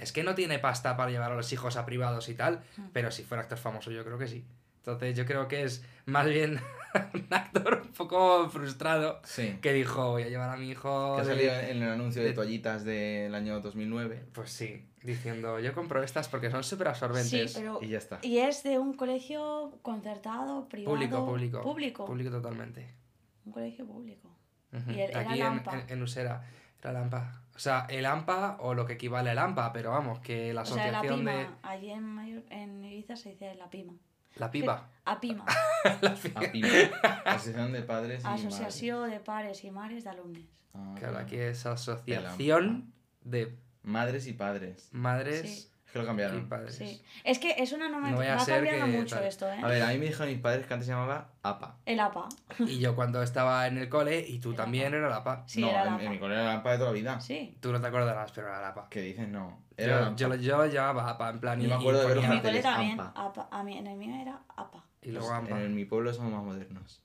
[0.00, 2.82] es que no tiene pasta para llevar a los hijos a privados y tal, Mm.
[2.92, 4.44] pero si fuera actor famoso, yo creo que sí.
[4.78, 6.60] Entonces, yo creo que es más bien
[7.14, 9.58] un actor un poco frustrado Sí.
[9.60, 11.16] que dijo, voy a llevar a mi hijo.
[11.16, 14.22] Que salido en el anuncio de de- toallitas del año 2009.
[14.32, 17.54] Pues sí, diciendo, yo compro estas porque son súper Sí, absorbentes.
[17.56, 17.80] pero.
[17.82, 18.20] Y ya está.
[18.22, 20.94] Y es de un colegio concertado, privado.
[20.94, 21.60] Público, público.
[21.62, 22.04] Público.
[22.06, 22.86] Público totalmente.
[23.44, 24.30] Un colegio público.
[24.88, 25.40] Y el- era Aquí
[25.88, 26.44] en Usera
[26.80, 27.42] era el AMPA.
[27.54, 30.66] O sea, el AMPA o lo que equivale al AMPA, pero vamos, que la o
[30.66, 31.32] sea, la asociación PIMA.
[31.32, 31.48] de.
[31.62, 33.94] Allí en, Mayor- en Ibiza se dice la PIMA.
[34.36, 34.90] La piba.
[35.06, 35.46] A PIMA.
[36.02, 36.68] la pi- APIMA,
[37.24, 40.10] Asociación de Padres y Asociación de Pares y Mares de.
[40.10, 40.44] Madres.
[40.74, 44.88] Ah, Claro, aquí es asociación de Madres y Padres.
[44.92, 45.70] madres Sí.
[45.86, 46.48] Es que lo cambiaron.
[46.48, 46.74] padres.
[46.76, 47.02] Sí.
[47.24, 48.34] Es que es una No nomenclatura.
[48.34, 49.58] vaya a va cambiando que mucho esto, ¿eh?
[49.62, 51.76] A ver, a mí me dijeron mis padres que antes se llamaba APA.
[51.86, 52.28] El APA.
[52.58, 54.96] Y yo cuando estaba en el cole, y tú El también APA.
[54.98, 55.44] era la APA.
[55.46, 56.18] Sí, no, era en, mi APA.
[56.18, 57.20] colegio era la APA de toda la vida.
[57.20, 57.56] Sí.
[57.60, 58.88] Tú no te acordarás, pero era la APA.
[58.90, 59.62] Que dices no.
[59.76, 60.36] Era Yo, APA.
[60.36, 61.60] yo, yo llamaba APA, en plan.
[61.60, 63.00] Yo y, me acuerdo y de ver En mi cole también.
[63.00, 63.48] APA.
[63.50, 64.84] A mí, en el mío era APA.
[65.02, 65.62] y luego Pues AMPA.
[65.62, 67.00] en mi pueblo somos más modernos.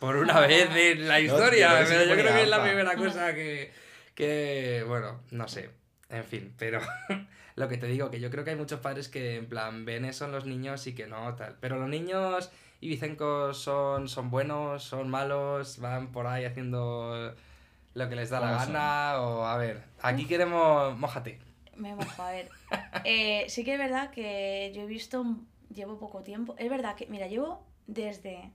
[0.00, 2.34] Por una vez en la historia, yo creo que sí pero que yo creo ponía
[2.38, 3.72] que es la primera cosa que,
[4.16, 5.70] que, bueno, no sé,
[6.08, 6.80] en fin, pero
[7.54, 10.04] lo que te digo, que yo creo que hay muchos padres que en plan ven
[10.04, 14.84] eso en los niños y que no, tal, pero los niños ibicencos son, son buenos,
[14.84, 17.34] son malos, van por ahí haciendo
[17.94, 18.72] lo que les da la ¿Cómo son?
[18.72, 21.38] gana o a ver, aquí queremos mojate.
[21.76, 22.48] Me mojo, a ver.
[23.04, 25.24] Eh, sí que es verdad que yo he visto,
[25.74, 26.54] llevo poco tiempo.
[26.58, 28.50] Es verdad que, mira, llevo desde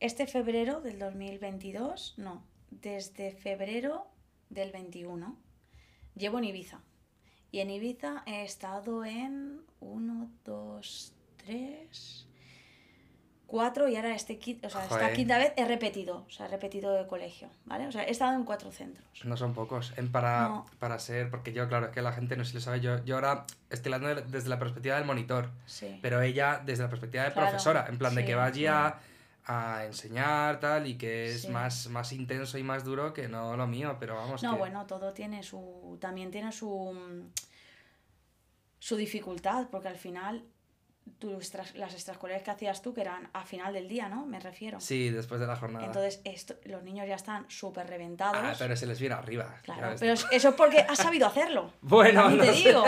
[0.00, 4.06] este febrero del 2022, no, desde febrero
[4.48, 5.36] del 21,
[6.16, 6.80] llevo en Ibiza.
[7.54, 11.12] Y en Ibiza he estado en 1, 2,
[11.46, 12.26] 3,
[13.46, 16.92] 4 y ahora este, o sea, esta quinta vez he repetido, o sea, he repetido
[16.94, 17.86] de colegio, ¿vale?
[17.86, 19.06] O sea, he estado en cuatro centros.
[19.24, 19.92] No son pocos.
[19.96, 20.66] En para, No.
[20.80, 22.80] para ser, porque yo, claro, es que la gente no se lo sabe.
[22.80, 25.96] Yo, yo ahora estoy hablando de- desde la perspectiva del monitor, Sí.
[26.02, 28.98] pero ella desde la perspectiva de Claro, profesora, en plan de sí, que vaya
[29.46, 31.48] a enseñar tal y que es Sí.
[31.50, 34.42] más, más intenso y más duro que no lo mío, pero vamos.
[34.42, 35.96] No, que- bueno, todo tiene su.
[36.00, 37.28] También tiene su.
[38.86, 40.44] Su dificultad, porque al final.
[41.18, 44.24] tus tras- las extraescolares que hacías tú, que eran a final del día, ¿no?
[44.24, 44.80] Me refiero.
[44.80, 45.84] Sí, después de la jornada.
[45.84, 48.38] Entonces, esto, los niños ya están súper reventados.
[48.42, 49.54] ah, pero se les viene arriba.
[49.64, 51.70] Claro, pero es- eso es porque has sabido hacerlo.
[51.82, 52.68] Bueno, no te sé.
[52.68, 52.82] digo.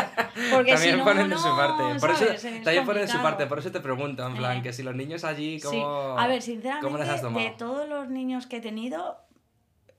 [0.51, 2.01] Porque también si no, ponen de no, su parte.
[2.01, 2.43] Por eso, ¿sabes?
[2.45, 3.47] Es también ponen de su parte.
[3.47, 4.63] Por eso te pregunto, en plan, Eh.
[4.63, 5.67] que si los niños allí, Sí.
[5.67, 6.41] ¿cómo, A ver,
[6.81, 7.45] ¿cómo les has sinceramente, tomado?
[7.45, 9.19] de todos los niños que he tenido,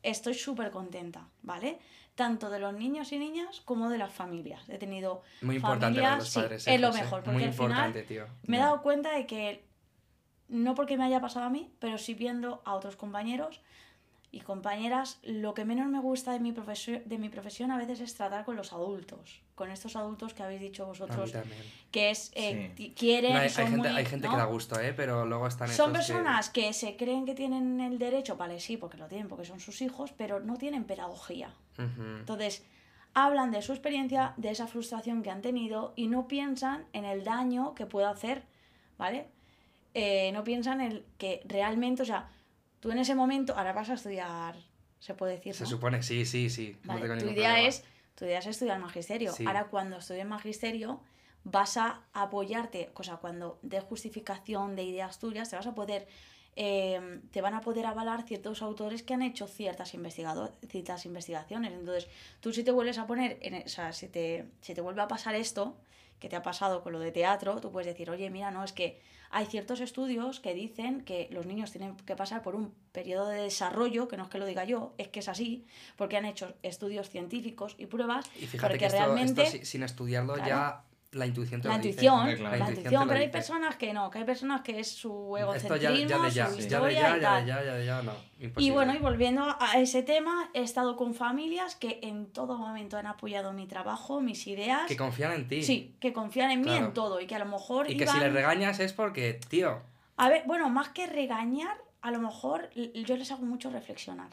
[0.01, 1.77] estoy súper contenta, ¿vale?
[2.17, 4.67] Tanto de los niños y niñas como de las familias.
[4.69, 6.67] He tenido Muy importante lo de familias, los sí, padres.
[6.67, 8.25] es lo mejor, porque Muy al final importante, tío.
[8.47, 8.65] me he Ya.
[8.65, 9.63] dado cuenta de que,
[10.49, 13.61] no porque me haya pasado a mí, pero sí viendo a otros compañeros
[14.37, 17.99] y compañeras, lo que menos me gusta de mi, profesio- de mi profesión a veces
[18.01, 21.61] es tratar con los adultos, con estos adultos que habéis dicho A mí vosotros, también.
[21.91, 22.93] que es, eh, Sí.
[22.95, 24.33] quieren, No, hay, hay son gente, muy- hay gente ¿no?
[24.33, 24.93] que da gusto, ¿eh?
[24.93, 26.71] Pero luego están Son que- personas que...
[26.73, 30.13] se creen que tienen el derecho, vale, sí, porque lo tienen, porque son sus hijos,
[30.15, 31.49] pero no tienen pedagogía.
[31.77, 32.63] Entonces,
[33.13, 37.23] hablan de su experiencia, de esa frustración que han tenido y no piensan en el
[37.23, 38.43] daño que puede hacer,
[38.97, 39.27] ¿vale?
[39.95, 42.29] Eh, no piensan en que realmente, o sea,
[42.79, 44.55] tú en ese momento, ahora vas a estudiar,
[44.99, 46.77] se puede decir, Se supone, sí, sí, sí.
[46.83, 47.67] no Vale, tengo tu idea problema.
[47.69, 47.83] es
[48.15, 49.31] tu idea es estudiar magisterio.
[49.33, 49.45] Sí.
[49.45, 51.01] Ahora cuando estudies magisterio
[51.43, 56.07] vas a apoyarte, o sea, cuando des justificación de ideas tuyas, te vas a poder
[56.59, 61.71] eh, te van a poder avalar ciertos autores que han hecho ciertas, investigado- ciertas investigaciones.
[61.71, 62.07] Entonces,
[62.39, 65.03] tú si te vuelves a poner, en, e- o sea, si te, si te vuelve
[65.03, 65.77] a pasar esto,
[66.19, 68.71] que te ha pasado con lo de teatro, tú puedes decir, oye, mira, no, es
[68.73, 73.27] que hay ciertos estudios que dicen que los niños tienen que pasar por un periodo
[73.27, 76.25] de desarrollo, que no es que lo diga yo, es que es así, porque han
[76.25, 80.49] hecho estudios científicos y pruebas, Y fíjate porque que esto, realmente esto sin estudiarlo Claro.
[80.49, 81.89] ya la intuición te la lo dice.
[81.91, 82.43] intuición, hombre, claro.
[82.43, 83.37] la La intuición, intuición te lo pero hay dice.
[83.37, 86.51] personas que no, que hay personas que es su egocentrismo, ya, ya de ya, su
[86.51, 87.45] ya de historia ya, y ya de tal.
[87.45, 88.11] ya, ya de ya, no.
[88.57, 92.97] Y bueno, y volviendo a ese tema, he estado con familias que en todo momento
[92.97, 94.81] han apoyado mi trabajo, mis ideas.
[94.87, 95.63] Que confían en ti.
[95.63, 96.85] Sí, que confían en mí Claro.
[96.87, 99.39] en todo y que a lo mejor Y que si iban- les regañas es porque,
[99.49, 99.81] tío,
[100.17, 104.29] A ver, bueno, más que regañar, a lo mejor yo les hago mucho reflexionar.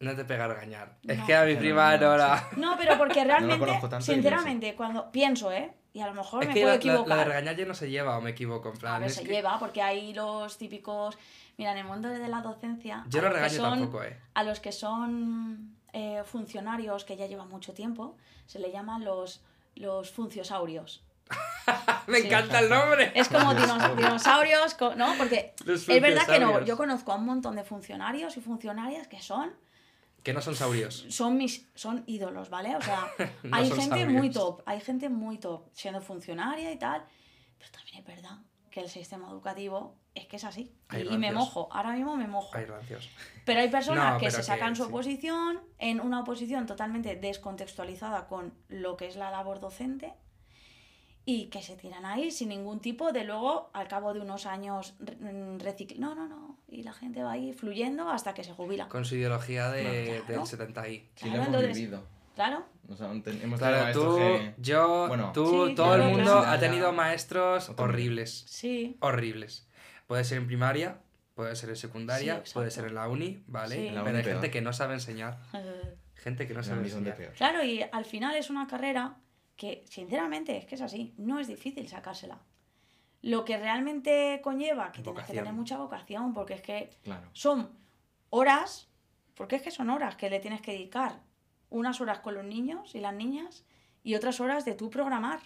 [0.00, 0.96] no te pega a regañar.
[1.08, 1.26] Es No.
[1.26, 2.48] que a mi Pero prima no, no la...
[2.56, 3.66] No, pero porque realmente,
[4.00, 5.72] sinceramente, cuando pienso, ¿eh?
[5.92, 7.18] Y a lo mejor Es me que puedo la, la- la equivocar.
[7.18, 8.68] de regañar ya no se lleva o me equivoco.
[8.70, 11.16] En plan, a ver, se que lleva, porque hay los típicos.
[11.56, 13.04] Mira, en el mundo de la docencia.
[13.08, 14.16] Yo no regaño son- tampoco, eh.
[14.34, 19.40] A los que son eh, funcionarios que ya llevan mucho tiempo, se le llaman los,
[19.74, 21.02] los funciosaurios.
[22.06, 22.26] Me Sí.
[22.26, 23.10] encanta el nombre.
[23.14, 25.14] Es como dinos- dinosaurios, ¿no?
[25.18, 26.64] Porque es verdad que no.
[26.64, 29.52] Yo conozco a un montón de funcionarios y funcionarias que son
[30.22, 31.06] Que no son saurios.
[31.08, 32.76] son mis son ídolos, ¿vale?
[32.76, 33.06] O sea,
[33.44, 34.08] No hay gente sabios.
[34.12, 37.04] muy top, hay gente muy top siendo funcionaria y tal,
[37.58, 38.38] pero también es verdad
[38.70, 40.74] que el sistema educativo es que es así.
[40.88, 41.34] Hay Y, y me rancios.
[41.34, 42.50] mojo, ahora mismo me mojo.
[42.56, 43.08] Ay, rancios.
[43.46, 44.88] Pero hay personas No, que se que sacan su sí.
[44.88, 50.12] oposición en una oposición totalmente descontextualizada con lo que es la labor docente
[51.24, 54.94] y que se tiran ahí sin ningún tipo de luego, al cabo de unos años,
[55.58, 56.00] reciclar.
[56.00, 56.57] No, no, no.
[56.70, 58.88] Y la gente va ahí fluyendo hasta que se jubila.
[58.88, 60.40] Con su ideología de, Claro.
[60.42, 60.96] del 70 y.
[60.98, 62.06] Sí, Claro, lo hemos entonces- vivido.
[62.34, 62.66] Claro.
[62.88, 66.30] O sea, ten- hemos Claro, tú, que- yo, Bueno, tú, Sí, todo claro, el mundo
[66.32, 66.46] claro.
[66.50, 68.44] ha tenido maestros horribles.
[68.46, 68.96] Sí.
[69.00, 69.66] Horribles.
[70.06, 70.98] Puede ser en primaria,
[71.34, 72.52] puede ser en Sí, secundaria, exacto.
[72.54, 73.74] puede ser en la uni, ¿vale?
[73.76, 73.86] Sí.
[73.88, 74.52] En la Pero uni hay gente peor.
[74.52, 75.38] que no sabe enseñar.
[76.14, 77.16] Gente que no en sabe enseñar.
[77.16, 77.32] peor.
[77.32, 79.16] Claro, y al final es una carrera
[79.56, 81.14] que, sinceramente, es que es así.
[81.16, 82.38] No es difícil sacársela.
[83.22, 87.28] Lo que realmente conlleva que tienes que tener mucha vocación, porque es que Claro.
[87.32, 87.70] son
[88.30, 88.88] horas,
[89.34, 91.20] porque es que son horas que le tienes que dedicar.
[91.70, 93.64] Unas horas con los niños y las niñas
[94.02, 95.40] y otras horas de tú programar.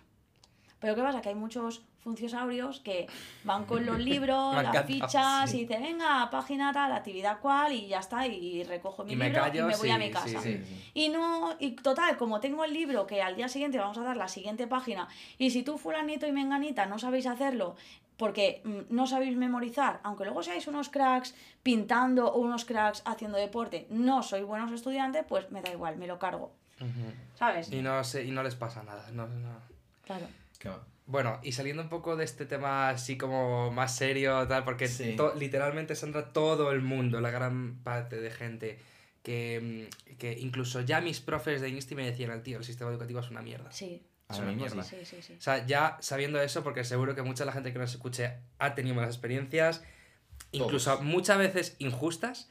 [0.78, 1.20] Pero ¿qué pasa?
[1.22, 3.06] Que hay muchos funcionarios que
[3.44, 5.58] van con los libros, Me las encanta, fichas sí.
[5.58, 9.26] y dicen, venga, página tal, actividad cual y ya está, y recojo mi Y me
[9.26, 10.40] libro callo, y me voy a mi casa.
[10.40, 10.90] Sí, sí.
[10.94, 14.16] Y no, y total, como tengo el libro que al día siguiente vamos a dar
[14.16, 17.76] la siguiente página, y si tú fulanito y menganita no sabéis hacerlo,
[18.16, 23.38] porque mm, no sabéis memorizar, aunque luego seáis unos cracks pintando o unos cracks haciendo
[23.38, 26.52] deporte, no sois buenos estudiantes, pues me da igual, me lo cargo.
[27.36, 27.70] ¿Sabes?
[27.72, 29.08] Y no, sé, y no les pasa nada.
[29.12, 29.56] No, no.
[30.04, 30.26] Claro.
[30.58, 30.80] ¿Qué va?
[31.12, 35.14] Bueno, y saliendo un poco de este tema así como más serio, tal, porque Sí.
[35.14, 38.78] to- literalmente, Sandra, todo el mundo, la gran parte de gente,
[39.22, 43.20] que, mm, que incluso ya mis profes de Insti me decían, tío, el sistema educativo
[43.20, 43.70] es una mierda.
[43.72, 44.82] Sí, Es una mismo mierda.
[44.84, 44.96] sí.
[45.00, 45.34] sí, sí, sí.
[45.38, 48.32] O sea, ya sabiendo eso, porque seguro que mucha de la gente que nos escuche
[48.58, 49.84] ha tenido malas experiencias,
[50.50, 51.04] incluso Todos.
[51.04, 52.48] muchas veces injustas.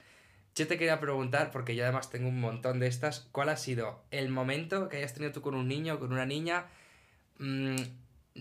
[0.53, 4.03] Yo te quería preguntar, porque yo además tengo un montón de estas, ¿cuál ha sido
[4.11, 6.65] el momento que hayas tenido tú con un niño o con una niña?
[7.39, 7.75] mm,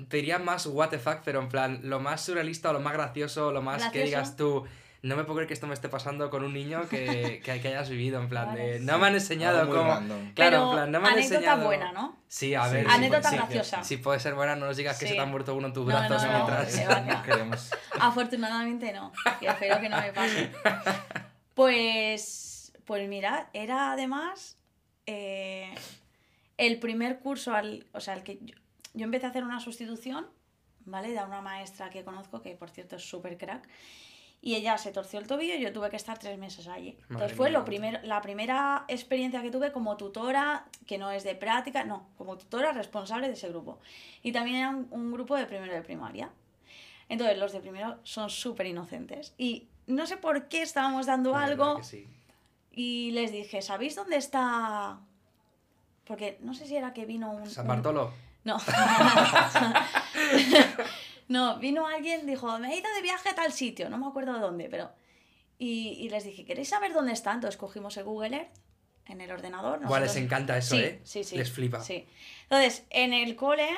[0.09, 2.93] te diría más what the fuck, pero en plan, lo más surrealista o lo más
[2.93, 4.65] gracioso, lo más que digas tú,
[5.03, 7.69] no me puedo creer que esto me esté pasando con un niño que, que, que
[7.69, 9.95] hayas vivido, en plan de, no me han enseñado Algo cómo...
[9.95, 11.65] Claro, Pero en plan, no me han anécdota enseñado...
[11.65, 12.17] buena, ¿no?
[12.29, 12.87] Sí, a ver.
[12.87, 13.85] sí, Anécdota sí, graciosa.
[13.85, 15.87] Si puede ser buena, no nos digas que se te han muerto uno en tus
[15.87, 16.47] No, brazos no, no,
[17.05, 17.71] mientras.
[18.01, 19.13] Afortunadamente no.
[19.41, 20.51] Y espero que no me pase.
[21.55, 24.57] Pues, pues mira, era además
[25.05, 25.75] eh,
[26.57, 28.55] el primer curso al, o sea, el que yo,
[28.95, 30.27] yo empecé a hacer una sustitución,
[30.85, 31.13] ¿vale?
[31.13, 33.69] De una maestra que conozco, que por cierto es súper crack.
[34.43, 36.93] Y ella se torció el tobillo y yo tuve que estar tres meses allí.
[36.93, 41.25] Madre Entonces fue lo primer, la primera experiencia que tuve como tutora, que no es
[41.25, 43.81] de práctica, no, como tutora responsable de ese grupo.
[44.23, 46.31] Y también era un, un grupo de primero de primaria.
[47.11, 49.35] Entonces los de primero son súper inocentes.
[49.37, 52.07] Y no sé por qué estábamos dando La algo sí.
[52.73, 55.01] y les dije, ¿sabéis dónde está...?
[56.07, 57.47] Porque no sé si era que vino un...
[57.51, 58.13] San un- Bartolo.
[58.45, 58.59] No.
[61.29, 64.35] no, vino alguien, dijo, me he ido de viaje a tal sitio, no me acuerdo
[64.35, 64.91] de dónde, pero...
[65.59, 67.33] Y, y les dije, ¿queréis saber dónde está?
[67.33, 68.51] Entonces cogimos el Google Earth
[69.07, 69.79] en el ordenador.
[69.81, 71.01] Buah, les nosotros- encanta eso, Sí, ¿eh?
[71.05, 71.37] Sí, sí.
[71.37, 71.81] Les flipa.
[71.81, 72.09] Sí.
[72.45, 73.69] Entonces, en el cole,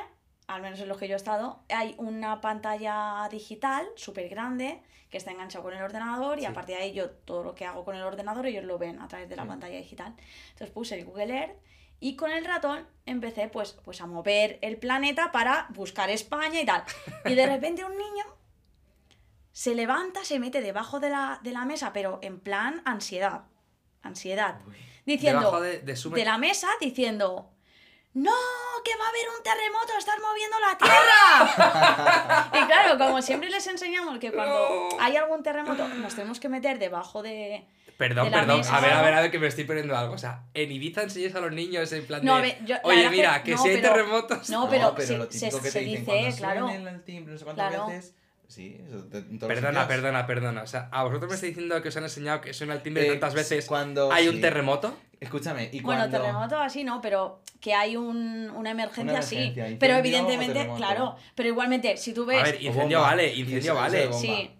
[0.46, 5.18] al menos en los que yo he estado, hay una pantalla digital súper grande que
[5.18, 6.46] está enganchada con el ordenador y Sí.
[6.46, 9.00] a partir de ahí yo todo lo que hago con el ordenador ellos lo ven
[9.00, 10.14] a través de la pantalla digital.
[10.52, 11.56] Entonces puse el Google Earth
[12.02, 16.66] y con el ratón empecé pues, pues a mover el planeta para buscar España y
[16.66, 16.82] tal.
[17.24, 18.24] Y de repente un niño
[19.52, 23.42] se levanta, se mete debajo de la, de la mesa, pero en plan ansiedad.
[24.02, 24.58] Ansiedad.
[24.66, 24.74] Uy.
[25.06, 26.10] Diciendo Debajo de, de su...
[26.10, 27.50] de la mesa diciendo
[28.14, 28.32] ¡No!
[28.84, 29.92] ¡Que va a haber un terremoto!
[29.96, 32.50] ¡Estás moviendo la tierra!
[32.62, 35.00] y claro, como siempre les enseñamos que cuando No.
[35.00, 37.64] hay algún terremoto nos tenemos que meter debajo de...
[38.08, 38.58] Perdón, perdón.
[38.58, 40.14] mesa, A ver, a ver, a ver, que me estoy perdiendo algo.
[40.14, 42.42] O sea, en Ibiza enseñas a los niños en plan No, de...
[42.42, 44.50] ver, yo- Oye, mira, que- que no, si hay pero- terremotos...
[44.50, 46.68] No, pero, pero se, lo se- típico que se te dicen dice, claro.
[46.68, 47.86] el timbre no sé cuántas Claro.
[47.86, 48.14] veces.
[48.48, 49.06] Sí, eso,
[49.48, 50.62] Perdona, perdona, perdona.
[50.62, 53.06] O sea, a vosotros me estáis diciendo que os han enseñado que suena el timbre
[53.06, 53.64] Eh, tantas veces.
[53.66, 54.28] cuando ¿Hay sí.
[54.34, 54.94] un terremoto?
[55.20, 59.54] Escúchame, y Bueno, terremoto así no, pero que hay un, una emergencia, Una sí.
[59.78, 62.40] Pero evidentemente, claro, pero igualmente, si tú ves...
[62.40, 64.12] A ver, incendio vale, incendio vale.
[64.12, 64.50] sí,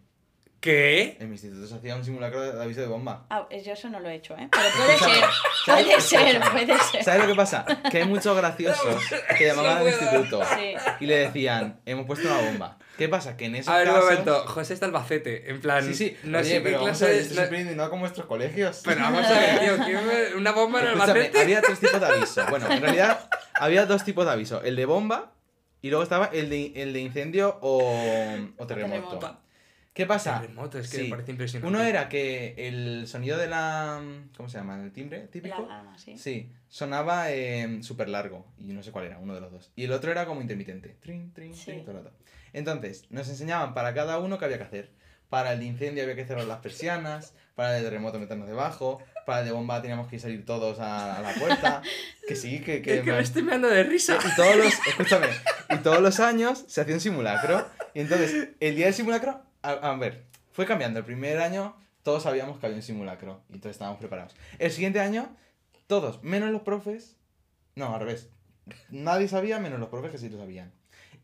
[0.62, 1.16] ¿Qué?
[1.18, 3.26] En mi instituto se hacía un simulacro de aviso de bomba.
[3.30, 4.48] Ah, yo eso no lo he hecho, ¿eh?
[4.48, 5.24] Pero puede ser,
[5.66, 7.02] puede ser, puede ser.
[7.02, 7.66] ¿Sabes lo que pasa?
[7.90, 9.02] Que hay muchos graciosos
[9.38, 10.74] que llamaban al instituto Sí.
[11.00, 12.78] y le decían, hemos puesto una bomba.
[12.96, 13.36] ¿Qué pasa?
[13.36, 14.10] Que en esos A ver, un casos...
[14.10, 14.44] momento.
[14.46, 15.50] José está Albacete.
[15.50, 15.84] En plan.
[15.84, 16.16] Sí, sí.
[16.22, 18.82] No sé pero vamos a ver, estoy no- con vuestros colegios.
[18.84, 19.84] Pero vamos a ver, tío.
[19.84, 21.40] ¿quién me- ¿Una bomba en Escúchame, Albacete?
[21.40, 22.46] había tres tipos de aviso.
[22.50, 24.62] Bueno, en realidad había dos tipos de aviso.
[24.62, 25.32] El de bomba
[25.80, 27.78] y luego estaba el de, el de incendio o,
[28.58, 29.18] o terremoto.
[29.18, 29.41] terremoto.
[29.94, 30.40] ¿Qué pasa?
[30.40, 31.02] Terremoto, es que Sí.
[31.04, 31.68] me parece impresionante.
[31.68, 34.00] Uno era que el sonido de la...
[34.36, 34.82] ¿Cómo se llama?
[34.82, 35.56] ¿El timbre La típico?
[35.64, 36.16] alarma, sí.
[36.16, 37.26] Sí, sonaba
[37.82, 39.70] súper largo y no sé cuál era, uno de los dos.
[39.76, 40.96] Y el otro era como intermitente.
[41.02, 41.66] Trin, trin, Sí.
[41.66, 42.16] trin, todo el rato.
[42.54, 44.90] Entonces, nos enseñaban para cada uno qué había que hacer.
[45.28, 48.98] Para el de incendio había que cerrar las persianas, para el de terremoto meternos debajo,
[49.26, 51.82] para el de bomba teníamos que salir todos a, a la puerta.
[52.28, 52.80] Que sí, que...
[52.82, 54.16] que, Es que me estoy meando de risa.
[54.16, 55.26] y todos los, escúchame,
[55.70, 57.66] y todos los años se hacía un simulacro.
[57.94, 60.98] Y entonces, el día del simulacro, a, a ver, fue cambiando.
[60.98, 64.34] El primer año todos sabíamos que había un simulacro y entonces estábamos preparados.
[64.58, 65.34] El siguiente año,
[65.86, 67.16] todos, menos los profes,
[67.74, 68.28] no, al revés.
[68.90, 70.72] Nadie sabía menos los profes que sí lo sabían.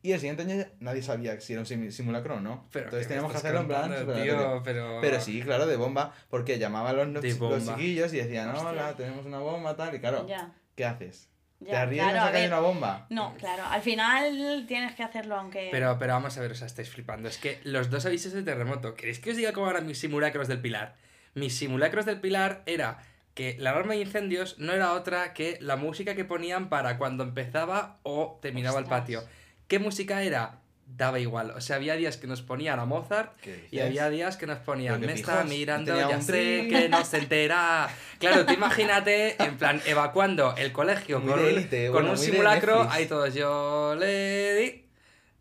[0.02, 2.66] Y el siguiente año nadie sabía si era un sim- simulacro o no.
[2.72, 3.90] Pero entonces ¿qué me teníamos que hacerlo en plan
[4.22, 4.98] tío, pero...
[5.00, 8.68] Pero sí, claro, de bomba, porque llamaban a los, los chiquillos y decían, Hostia.
[8.68, 11.28] hola, tenemos una bomba, tal, y claro, Ya, ¿qué haces?
[11.64, 12.48] ¿Te arriesgas Claro, a ver.
[12.48, 13.06] una bomba?
[13.10, 13.64] No, claro.
[13.66, 15.68] Al final tienes que hacerlo aunque...
[15.70, 17.28] Pero, pero vamos a ver, o sea, estáis flipando.
[17.28, 20.46] Es que los dos avisos de terremoto, ¿queréis que os diga cómo eran mis simulacros
[20.48, 20.94] del Pilar?
[21.34, 22.98] Mis simulacros del Pilar era
[23.34, 27.24] que la alarma de incendios no era otra que la música que ponían para cuando
[27.24, 29.22] empezaba o terminaba el patio.
[29.68, 30.58] ¿Qué música era?
[30.96, 31.52] Daba igual.
[31.52, 34.58] O sea, había días que nos ponían a Mozart ¿Qué y había días que nos
[34.58, 37.88] ponían, me está mirando, ya un sé que no se entera.
[38.18, 42.88] Claro, tú imagínate, en plan, evacuando el colegio Muy con élite, con bueno, un simulacro,
[42.90, 44.87] ahí todos, yo le di.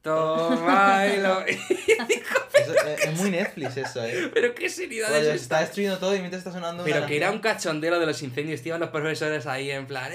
[0.01, 1.45] Toma y lo...
[1.45, 4.31] Eso, eh, es muy Netflix eso, eh.
[4.33, 5.55] Pero qué seriedad Cuando es se esta.
[5.55, 7.73] está destruyendo todo y mientras está sonando Pero una que era un canción.
[7.73, 10.11] cachondeo de los incendios, tío, los profesores ahí en plan,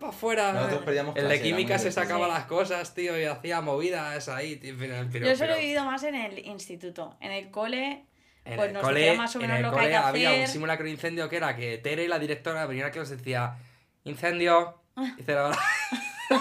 [0.00, 0.52] para afuera!
[0.52, 2.32] Nosotros perdíamos El de química se sacaba Sí.
[2.32, 5.62] las cosas, tío, y hacía movidas ahí, tío, pero, pero- Yo eso lo pero- he
[5.62, 7.16] vivido más en el instituto.
[7.20, 8.04] En el cole,
[8.44, 9.96] En pues el nos cole, más o en menos el lo que cole hay que
[9.96, 13.10] había un simulacro de incendio que era que Tere, la directora, venía aquí y nos
[13.10, 13.56] decía,
[14.04, 14.80] incendio,
[15.18, 15.22] y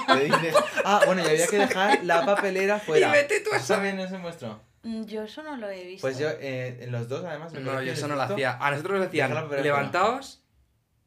[0.07, 3.09] Te dices, ah, bueno, y había que dejar la papelera fuera.
[3.09, 4.61] Y vete tú a ¿Eso también eso muestro?
[4.83, 6.01] Mm, Yo eso no lo he visto.
[6.01, 7.51] Pues yo, eh, en los dos, además.
[7.53, 8.57] me No, yo eso el no lo hacía.
[8.59, 10.43] A nosotros nos decían, levantaos,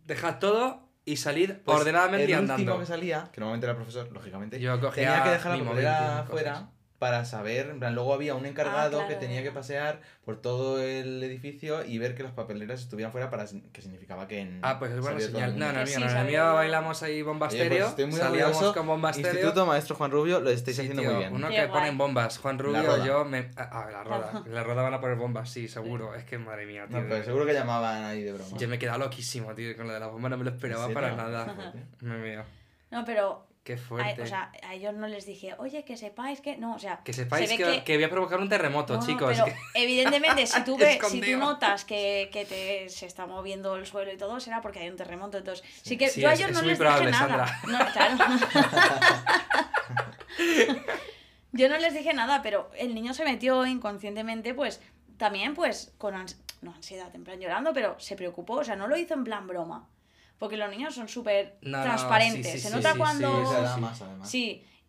[0.04, 2.80] dejad todo y salid pues, ordenadamente y el último andando.
[2.80, 5.98] que salía, que normalmente era el profesor, lógicamente, Yo cogía tenía que dejar la papelera
[6.26, 6.30] cosas.
[6.30, 10.00] fuera para saber, en plan, luego había un encargado Ah, claro, que tenía que pasear
[10.24, 14.40] por todo el edificio y ver que las papeleras estuvieran fuera para que significaba que
[14.40, 15.56] en Ah, pues es buena señal.
[15.58, 16.54] No, no, sí, no, yo.
[16.54, 17.78] bailamos ahí bomba Oye, estéreo.
[17.78, 18.74] pues estoy muy salíamos orgulloso.
[18.78, 19.32] con bomba estéreo.
[19.32, 21.34] Instituto Maestro Juan Rubio, lo estáis Sí, haciendo tío, muy bien.
[21.34, 21.78] Uno Qué que guay.
[21.80, 22.38] ponen bombas.
[22.38, 23.50] Juan Rubio, yo me.
[23.56, 24.42] Ah, la roda.
[24.48, 26.14] La roda van a poner bombas, sí, seguro.
[26.16, 27.00] Es que madre mía, tío.
[27.00, 28.56] No, pero seguro que llamaban ahí de broma.
[28.58, 29.76] Yo me he quedado loquísimo, tío.
[29.76, 31.72] Con lo de la bomba no me lo esperaba ¿En para nada.
[32.00, 32.42] Me mío.
[32.90, 34.22] No, pero Qué a, fuerte.
[34.22, 36.57] o sea, a ellos no les dije, oye, que sepáis que.
[36.57, 37.00] No, o sea.
[37.04, 37.96] que sepáis se que, que...
[37.96, 39.37] voy a provocar un terremoto, No, chicos.
[39.38, 43.85] pero evidentemente, si tú, ves, si tú notas que, que te, se está moviendo el
[43.85, 45.37] suelo y todo, será porque hay un terremoto.
[45.37, 47.61] Entonces, sí que Sí, yo a ellos no les probable, dije nada.
[47.66, 48.16] No, claro.
[51.52, 54.81] yo no les dije nada, pero el niño se metió inconscientemente, pues
[55.18, 58.54] también, pues, con ans- no ansiedad, en plan llorando, pero se preocupó.
[58.54, 59.87] O sea, no lo hizo en plan broma.
[60.38, 62.46] Porque los niños son súper No, no, transparentes.
[62.53, 63.44] sí, sí, se nota sí, cuando.
[63.74, 64.35] Sí, más, además.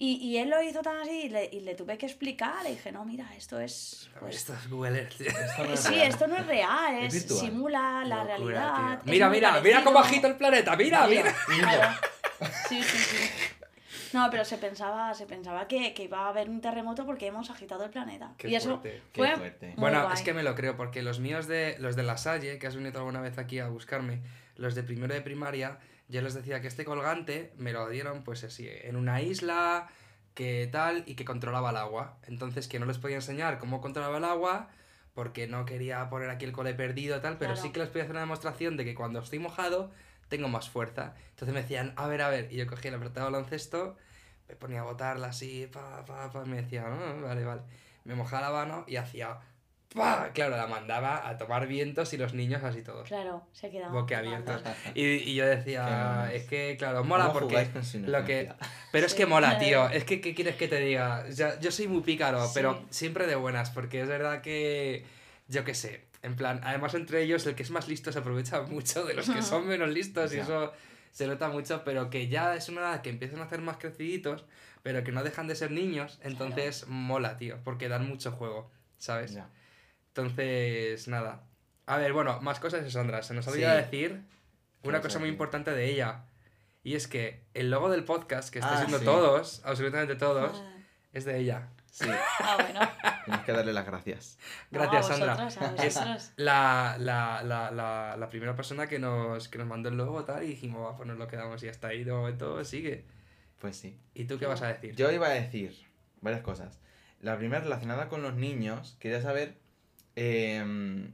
[0.02, 2.64] Y, y él lo hizo tan así y le, y le tuve que explicar.
[2.64, 4.10] Le dije, no, mira, esto es.
[4.20, 5.20] pues, Esto es Google Earth.
[5.20, 6.08] Esto no es Sí, real.
[6.08, 9.02] esto no es real, Es es, simula la Locura, realidad.
[9.04, 9.84] Mira, mira, mira parecido.
[9.84, 10.76] cómo agita el planeta.
[10.78, 11.36] Mira, mira.
[11.60, 11.98] Claro.
[12.70, 13.18] Sí, sí, sí.
[14.14, 17.50] No, pero se pensaba, se pensaba que, que iba a haber un terremoto porque hemos
[17.50, 18.32] agitado el planeta.
[18.38, 19.02] Qué y eso fuerte.
[19.12, 19.68] Qué fue fuerte.
[19.68, 20.14] muy Bueno, guay.
[20.14, 22.76] es que me lo creo, porque los míos de los de la Salle, que has
[22.76, 24.22] venido alguna vez aquí a buscarme,
[24.60, 28.43] los de primero de primaria, yo les decía que este colgante me lo dieron pues
[28.43, 29.88] así, en una isla,
[30.34, 32.17] que tal, y que controlaba el agua.
[32.28, 34.69] Entonces que no les podía enseñar cómo controlaba el agua,
[35.13, 37.62] porque no quería poner aquí el cole perdido tal, pero Claro.
[37.67, 39.91] sí que les podía hacer una demostración de que cuando estoy mojado
[40.30, 41.15] tengo más fuerza.
[41.32, 43.98] Entonces me decían, a ver, a ver, y yo cogía el apretado baloncesto,
[44.48, 47.62] me ponía a botarla así, pa, pa, pa, y me decía, "Ah, vale, vale.
[48.06, 49.39] Me mojaba la mano y hacía,
[49.93, 53.08] pa, claro, la mandaba a tomar vientos y los niños así todos.
[53.08, 53.93] Claro, se quedaban.
[53.93, 54.62] Boquiabiertos.
[54.93, 57.67] Y, y yo decía, es que, claro, mola ¿Cómo porque
[58.06, 58.52] lo que...
[58.91, 59.89] Pero es que mola, tío.
[59.89, 61.28] Es que, ¿qué quieres que te diga?
[61.30, 62.52] Ya, yo soy muy pícaro, Sí.
[62.54, 65.06] pero siempre de buenas, porque es verdad que,
[65.47, 68.62] yo qué sé, en plan, además entre ellos el que es más listo se aprovecha
[68.69, 70.43] mucho de los que son menos listos y Ya.
[70.43, 70.73] eso
[71.12, 74.45] se nota mucho, pero que ya es una edad que empiezan a hacer más creciditos,
[74.84, 79.34] pero que no dejan de ser niños, entonces mola, tío, porque dan mucho juego, ¿sabes?
[79.34, 79.49] Ya.
[80.10, 81.43] Entonces, nada.
[81.86, 83.24] A ver, bueno, más cosas de Sandra.
[83.24, 83.58] Se nos ha Sí.
[83.58, 84.22] olvidado decir
[84.84, 86.24] una a cosa muy importante de ella.
[86.84, 89.06] Y es que el logo del podcast, que estáis Ah, viendo sí.
[89.06, 90.78] todos, absolutamente todos, Ah,
[91.13, 91.67] es de ella.
[91.91, 92.06] Sí,
[92.39, 92.80] Ah, bueno.
[93.26, 94.38] tienes que darle las gracias.
[94.72, 95.43] No, Gracias, a Sandra.
[95.43, 99.89] vosotros, a Es la, la, la, la, la primera persona que nos, que nos mandó
[99.89, 102.63] el logo tal y dijimos, va, pues nos lo quedamos y hasta ahí de momento
[102.63, 103.06] sigue.
[103.60, 104.00] Pues sí.
[104.13, 104.95] ¿Y tú qué vas a decir?
[104.95, 105.76] Yo iba a decir
[106.22, 106.80] varias cosas.
[107.22, 109.58] La primera relacionada con los niños, quería saber
[110.19, 111.12] em,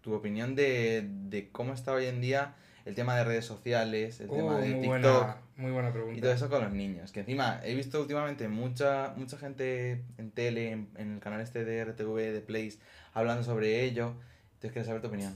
[0.00, 4.28] tu opinión de, de cómo está hoy en día el tema de redes sociales, el
[4.28, 6.32] tema Uh, de muy, TikTok buena, muy buena y todo pregunta.
[6.32, 7.12] eso con los niños.
[7.12, 11.64] Que encima he visto últimamente mucha, mucha gente en tele, en, en el canal este
[11.64, 12.78] de RTV, de Place,
[13.14, 14.14] hablando sobre ello.
[14.54, 15.34] Entonces quería saber tu opinión.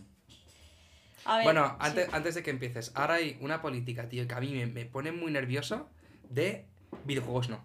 [1.24, 1.76] A ver, Bueno, sí.
[1.80, 4.84] antes, antes de que empieces, ahora hay una política, tío, que a mí me, me
[4.86, 5.88] pone muy nervioso
[6.30, 6.66] de
[7.04, 7.64] videojuegos no.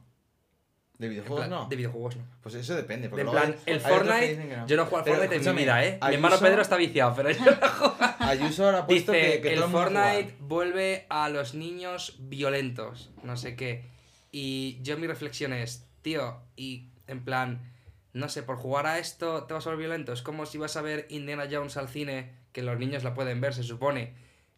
[1.03, 1.67] ¿De videojuegos plan, no?
[1.69, 2.23] De videojuegos no.
[2.41, 3.03] Pues eso depende.
[3.03, 4.67] De Porque luego plan, hay- el hay Fortnite, no.
[4.67, 5.99] yo no juego al Pero, Fortnite en mi vida, ¿eh?
[6.07, 7.95] Mi hermano Pedro está viciado, pero yo no juego.
[8.19, 13.11] Ayuso ahora ha puesto Dice, que, que el todo Fortnite vuelve a los niños violentos,
[13.23, 13.85] no sé qué.
[14.31, 17.71] Y yo mi reflexión es, tío, y en plan,
[18.13, 20.13] no sé, por jugar a esto te vas a volver violento.
[20.13, 23.41] Es como si vas a ver Indiana Jones al cine, que los niños la pueden
[23.41, 24.13] ver, se supone.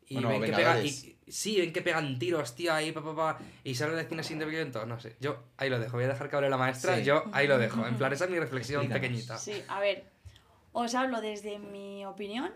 [0.07, 3.15] Y Bueno, ven que pegan, y, sí, ven que pegan tiros, tío, ahí, pa, pa,
[3.15, 4.85] pa, y salen de cine sin violento.
[4.85, 5.93] No sé, yo ahí lo dejo.
[5.97, 7.03] Voy a dejar que hable la maestra, Sí.
[7.03, 7.85] yo ahí lo dejo.
[7.87, 9.01] En plan, esa es mi reflexión Explícanos.
[9.09, 9.37] pequeñita.
[9.37, 10.05] Sí, a ver,
[10.73, 12.53] os hablo desde mi opinión,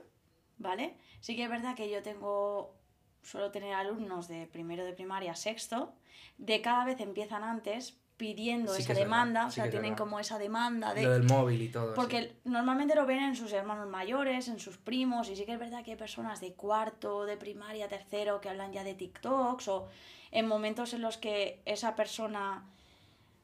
[0.57, 0.95] ¿vale?
[1.21, 2.75] Sí que es verdad que yo tengo,
[3.23, 5.93] suelo tener alumnos de primero de primaria, sexto,
[6.37, 9.97] de cada vez empiezan antes pidiendo Sí esa es verdad, demanda, o sea, tienen verdad.
[9.97, 11.03] como esa demanda de...
[11.03, 11.93] Lo del móvil y todo.
[11.95, 12.31] Porque sí.
[12.43, 15.85] normalmente lo ven en sus hermanos mayores, en sus primos, y sí que es verdad
[15.85, 19.87] que hay personas de cuarto, de primaria, tercero, que hablan ya de TikToks, o
[20.31, 22.65] en momentos en los que esa persona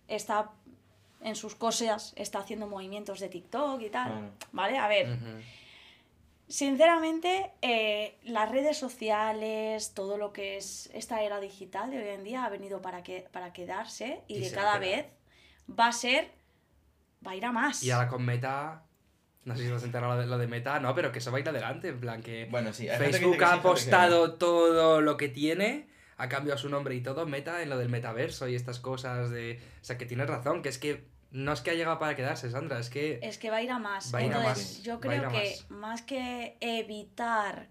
[0.09, 0.51] está
[1.21, 4.31] en sus cosas está haciendo movimientos de TikTok y tal.
[4.51, 4.77] ¿Vale?
[4.77, 5.17] A ver.
[6.47, 12.23] Sinceramente, eh, las redes sociales, todo lo que es esta era digital de hoy en
[12.23, 15.07] día ha venido para, que, para quedarse y, Y de se cada vez
[15.67, 16.31] va a ser,
[17.25, 17.83] va a ir a más.
[17.83, 18.83] Y ahora con Meta,
[19.43, 21.31] no sé si os has enterado lo de, lo de Meta, no, pero que eso
[21.31, 22.85] va a ir adelante, en plan que Bueno, sí.
[22.85, 25.87] que Facebook que ha que apostado todo lo que tiene,
[26.17, 29.59] ha cambiado su nombre y todo, Meta en lo del metaverso y estas cosas de...
[29.81, 32.49] O sea, que tienes razón, que es que no es que ha llegado para quedarse,
[32.49, 33.19] Sandra, es que...
[33.21, 34.13] Es que va a ir a más.
[34.13, 35.69] Va a Entonces, más, yo creo que más.
[35.69, 36.01] más.
[36.01, 37.67] que evitar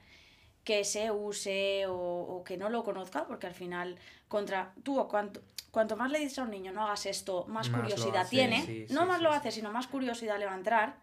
[0.65, 3.99] que se use o, o que no lo conozca, porque al final,
[4.29, 5.41] contra tú o cuanto,
[5.71, 8.67] cuanto más le dices a un niño no hagas esto, más, curiosidad hace, tiene.
[8.67, 10.99] sí, no sí, más lo hace, sino más curiosidad le va a entrar.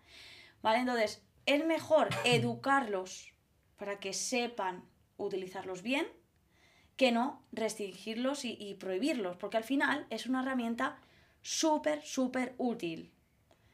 [0.61, 0.81] ¿Vale?
[0.81, 3.33] Entonces, es mejor educarlos
[3.77, 4.85] para que sepan
[5.17, 6.05] utilizarlos bien
[6.95, 10.99] que no restringirlos y, y prohibirlos, porque al final es una herramienta
[11.41, 13.11] súper, súper útil.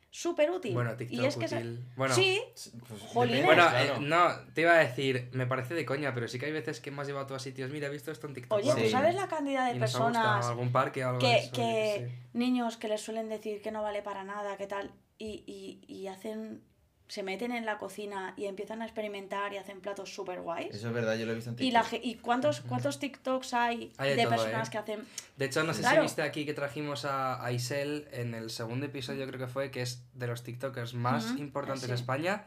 [0.09, 0.73] Súper útil.
[0.73, 1.85] Bueno, Y TikTok es que se- útil.
[1.95, 2.41] Bueno, Sí,
[2.87, 3.95] Pues Bueno, claro.
[3.95, 6.79] eh, no, te iba a decir, me parece de coña, pero sí que hay veces
[6.79, 8.57] que me has llevado tú a sitios, mira, he visto esto en TikTok.
[8.57, 8.83] oye, Sí.
[8.85, 11.35] ¿tú sabes la cantidad de y nos ha gustado personas algún parque algo de que,
[11.37, 12.37] eso, que sé.
[12.37, 16.07] niños que les suelen decir que no vale para nada, que tal, y, y, y
[16.07, 16.63] hacen,
[17.07, 20.75] se meten en la cocina y empiezan a experimentar y hacen platos súper guays?
[20.75, 21.67] Eso es verdad, yo lo he visto en TikTok.
[21.93, 24.71] Y, la, ¿Y cuántos, cuántos TikToks hay, Hay de de todo, personas ¿eh?
[24.71, 25.05] que hacen...
[25.37, 25.97] De hecho, no sé Claro.
[25.97, 29.71] si viste aquí que trajimos a, a Isel en el segundo episodio, creo que fue,
[29.71, 31.87] que es de los TikTokers más importantes sí.
[31.87, 32.45] de España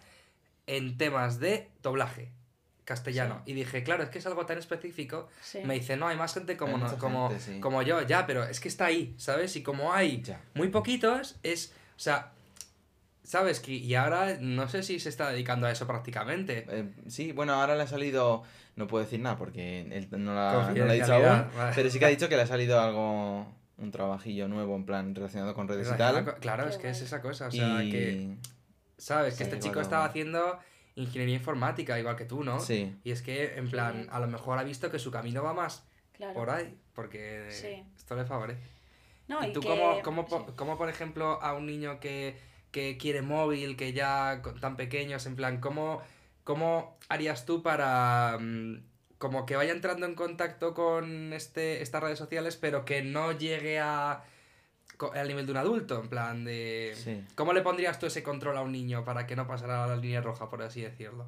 [0.67, 2.31] en temas de doblaje
[2.85, 3.43] castellano.
[3.47, 5.29] Y dije, claro, es que es algo tan específico.
[5.43, 5.61] Sí.
[5.65, 7.61] Me dice, no, hay más gente como, no- como, gente, sí.
[7.61, 9.55] como yo, ya, pero es que está ahí, ¿sabes?
[9.57, 10.41] Y como hay Ya.
[10.55, 12.33] muy poquitos, es, o sea,
[13.31, 13.61] ¿sabes?
[13.61, 16.67] Que, y ahora no sé si se está dedicando a eso prácticamente.
[16.69, 18.43] Eh, sí, bueno, ahora le ha salido.
[18.75, 21.47] No puedo decir nada porque él no la, no la ha dicho aún.
[21.57, 21.73] vale.
[21.75, 23.47] Pero sí que ha dicho que le ha salido algo.
[23.79, 26.35] Un trabajillo nuevo en plan relacionado con redes y tal.
[26.41, 27.91] Claro, Qué es que es esa cosa, o sea, y...
[27.91, 28.37] que,
[28.99, 29.37] ¿sabes?
[29.37, 30.59] Que este chico estaba haciendo
[30.97, 32.61] ingeniería informática, igual que tú, ¿no?
[32.61, 32.95] Sí.
[33.05, 35.83] Y es que, en plan, a lo mejor ha visto que su camino va más
[36.13, 36.35] Claro.
[36.35, 37.83] por ahí, porque Sí.
[37.97, 38.61] esto le favorece.
[39.29, 40.53] No, ¿Y y tú que- cómo, cómo, sí.
[40.57, 42.37] cómo, por ejemplo, a un niño que,
[42.71, 46.01] que quiere móvil, que ya con- tan pequeños, en plan, ¿cómo,
[46.45, 48.39] cómo harías tú para...
[48.41, 48.83] mm,
[49.19, 53.79] como que vaya entrando en contacto con este, estas redes sociales, pero que no llegue
[53.79, 54.25] a
[55.15, 56.93] al nivel de un adulto, en plan de...
[56.95, 57.23] Sí.
[57.35, 60.21] ¿Cómo le pondrías tú ese control a un niño para que no pasara la línea
[60.21, 61.27] roja, por así decirlo?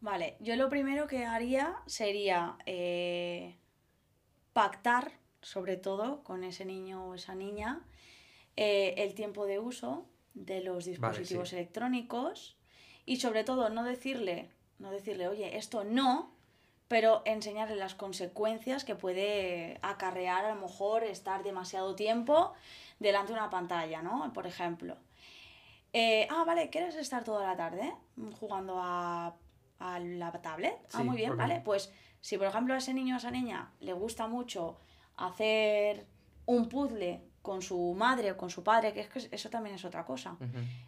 [0.00, 3.56] Vale, yo lo primero que haría sería eh,
[4.52, 7.80] pactar, sobre todo, con ese niño o esa niña,
[8.56, 11.56] eh, el tiempo de uso de los dispositivos sí.
[11.56, 12.56] electrónicos
[13.04, 16.32] y sobre todo no decirle, no decirle, oye, esto no,
[16.88, 22.52] pero enseñarle las consecuencias que puede acarrear a lo mejor estar demasiado tiempo
[22.98, 24.32] delante de una pantalla, ¿no?
[24.32, 24.96] Por ejemplo.
[25.92, 27.92] Eh, ah, vale, ¿quieres estar toda la tarde
[28.38, 29.34] jugando a,
[29.78, 30.78] a la tablet?
[30.92, 31.58] Ah, muy bien, ¿por qué vale.
[31.58, 31.64] no?
[31.64, 34.78] Pues si por ejemplo a ese niño o a esa niña le gusta mucho
[35.16, 36.06] hacer
[36.46, 39.84] un puzzle con su madre o con su padre, que es que eso también es
[39.84, 40.36] otra cosa.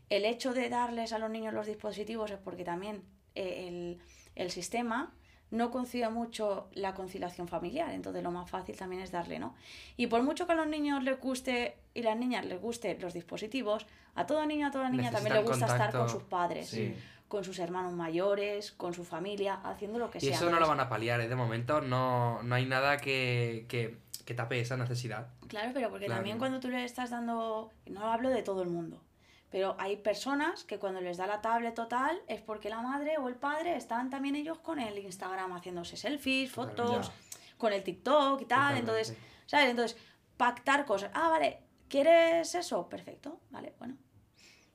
[0.08, 3.02] El hecho de darles a los niños los dispositivos es porque también
[3.34, 3.98] eh, el,
[4.36, 5.12] el sistema
[5.50, 9.54] no concibe mucho la conciliación familiar, entonces lo más fácil también es darle, ¿no?
[9.96, 13.12] Y por mucho que a los niños les guste y las niñas les guste los
[13.14, 13.86] dispositivos,
[14.16, 16.94] a todo niño, a toda niña también le gusta estar con sus padres, Sí.
[17.28, 20.36] con sus hermanos mayores, con su familia, haciendo lo que Y sea.
[20.36, 21.28] eso no lo van a paliar, ¿eh?
[21.28, 25.28] De momento no, no hay nada que, que, que tape esa necesidad.
[25.48, 26.18] Claro, pero porque Claro.
[26.18, 29.02] también cuando tú le estás dando, no hablo de todo el mundo,
[29.50, 33.28] pero hay personas que cuando les da la tablet total es porque la madre o
[33.28, 37.12] el padre están también ellos con el Instagram haciéndose selfies, fotos,
[37.58, 39.16] con el TikTok y tal, entonces,
[39.46, 39.70] ¿sabes?
[39.70, 39.96] Entonces,
[40.36, 41.10] pactar cosas.
[41.14, 42.88] Ah, vale, ¿quieres eso?
[42.88, 43.96] Perfecto, vale, bueno.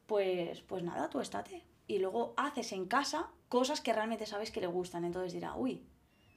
[0.05, 1.65] Pues, pues nada, tú estate.
[1.87, 5.83] Y luego haces en casa cosas que realmente sabes que le gustan, entonces dirá, uy,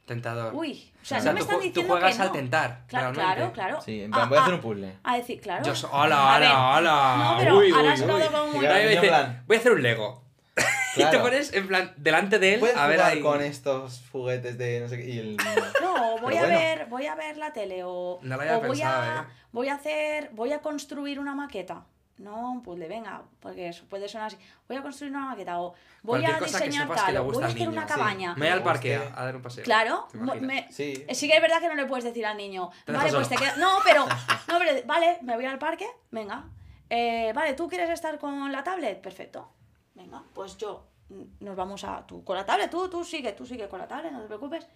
[0.07, 0.53] Tentador.
[0.55, 2.29] uy, o sea, O no sea, me tú están ju- tú diciendo juegas que al
[2.29, 2.33] no.
[2.35, 3.35] tentar, Claro, realmente.
[3.35, 3.81] claro, claro.
[3.83, 4.97] Sí, en Ah, plan, voy a ah, hacer un puzzle.
[5.05, 5.65] a decir, claro.
[5.65, 7.15] Yo so- ¡Hola, hola, hola!
[7.19, 8.07] No, pero Uy, ahora uy, uy.
[8.31, 10.23] como Claro, me dice, plan- voy a hacer un Lego.
[10.95, 11.23] Y te Claro.
[11.23, 13.21] pones en plan delante de él Puedes a ver jugar ahí.
[13.23, 15.09] con estos juguetes de no sé qué.
[15.09, 15.37] Y el.
[15.83, 16.59] No, voy Pero a bueno.
[16.59, 19.25] ver, voy a ver la tele o, No lo había o voy pensado, a ¿eh?
[19.53, 21.85] voy a hacer, voy a construir una maqueta.
[22.19, 24.37] No, un puzzle, venga, porque eso puede sonar así.
[24.69, 25.71] Voy a construir una maqueta o
[26.03, 27.89] voy Cualquier a cosa que diseñar tal, o voy a hacer niño, una sí.
[27.89, 28.35] cabaña.
[28.35, 29.65] Me voy al parque a dar un paseo.
[29.65, 30.47] Claro, ¿Te mo- imaginas?
[30.67, 31.05] me- Sí.
[31.13, 33.35] sí que es verdad que no le puedes decir al niño, Te vale, pues te
[33.37, 33.47] solo.
[33.47, 33.59] quedas.
[33.59, 34.05] No, pero,
[34.49, 36.45] no, pero, vale, me voy al parque, venga.
[36.91, 39.01] Eh, vale, ¿tú quieres estar con la tablet?
[39.01, 39.51] Perfecto.
[39.95, 42.07] Venga, pues yo, mm, nos vamos a.
[42.07, 44.67] Tú con la tablet, tú, tú sigue, tú sigue con la tablet, no te preocupes.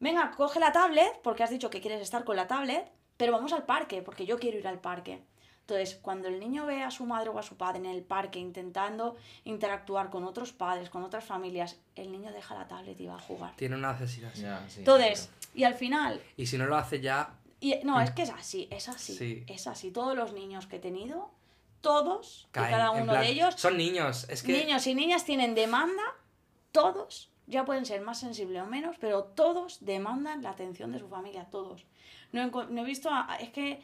[0.00, 3.52] Venga, coge la tablet, porque has dicho que quieres estar con la tablet, pero vamos
[3.52, 5.22] al parque, porque yo quiero ir al parque.
[5.70, 8.38] Entonces, cuando el niño ve a su madre o a su padre en el parque
[8.38, 13.16] intentando interactuar con otros padres, con otras familias, el niño deja la tablet y va
[13.16, 13.54] a jugar.
[13.56, 14.30] Tiene una necesidad.
[14.32, 14.40] sí.
[14.40, 18.12] Ya, sí, Entonces, y al final, Y si no lo hace ya, y, no, es
[18.12, 19.44] que es así, es así, Sí.
[19.46, 19.90] es así.
[19.90, 21.30] Todos los niños que he tenido,
[21.82, 24.26] todos y cada uno plan, de ellos, Son niños.
[24.30, 24.52] Es que.
[24.64, 26.02] niños y niñas tienen demanda,
[26.72, 31.08] todos, ya pueden ser más sensibles o menos, pero todos demandan la atención de su
[31.10, 31.84] familia, todos.
[32.32, 33.82] No he, no he visto, a- es que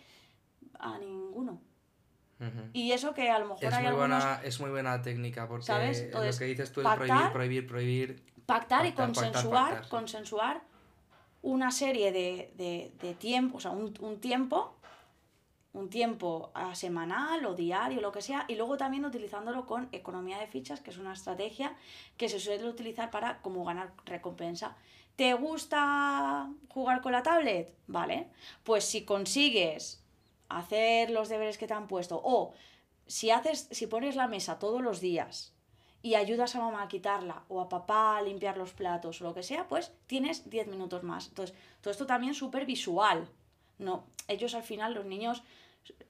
[0.78, 1.60] a ninguno.
[2.72, 5.48] Y eso que a lo mejor Es hay muy, algunos buena, es muy buena técnica
[5.48, 6.10] porque ¿Sabes?
[6.12, 8.22] lo que dices tú pactar- prohibir, prohibir, prohibir.
[8.44, 10.62] pactar y Pactar, consensuar, pactar, consensuar
[11.42, 14.76] una serie de, de, de tiempo, o sea, un, un tiempo,
[15.72, 20.38] un tiempo ah, semanal o diario, lo que sea, y luego también utilizándolo con economía
[20.38, 21.74] de fichas, que es una estrategia
[22.16, 24.76] que se suele utilizar para como ganar recompensa.
[25.16, 27.74] ¿Te gusta jugar con la tablet?
[27.86, 28.28] Vale,
[28.64, 30.03] pues si consigues
[30.58, 32.52] hacer los deberes que te han puesto o
[33.06, 35.52] si haces si pones la mesa todos los días
[36.02, 39.34] y ayudas a mamá a quitarla o a papá a limpiar los platos o lo
[39.34, 41.28] que sea, pues tienes 10 minutos más.
[41.28, 43.26] Entonces, todo esto también súper visual.
[43.78, 45.42] No, ellos al final, los niños,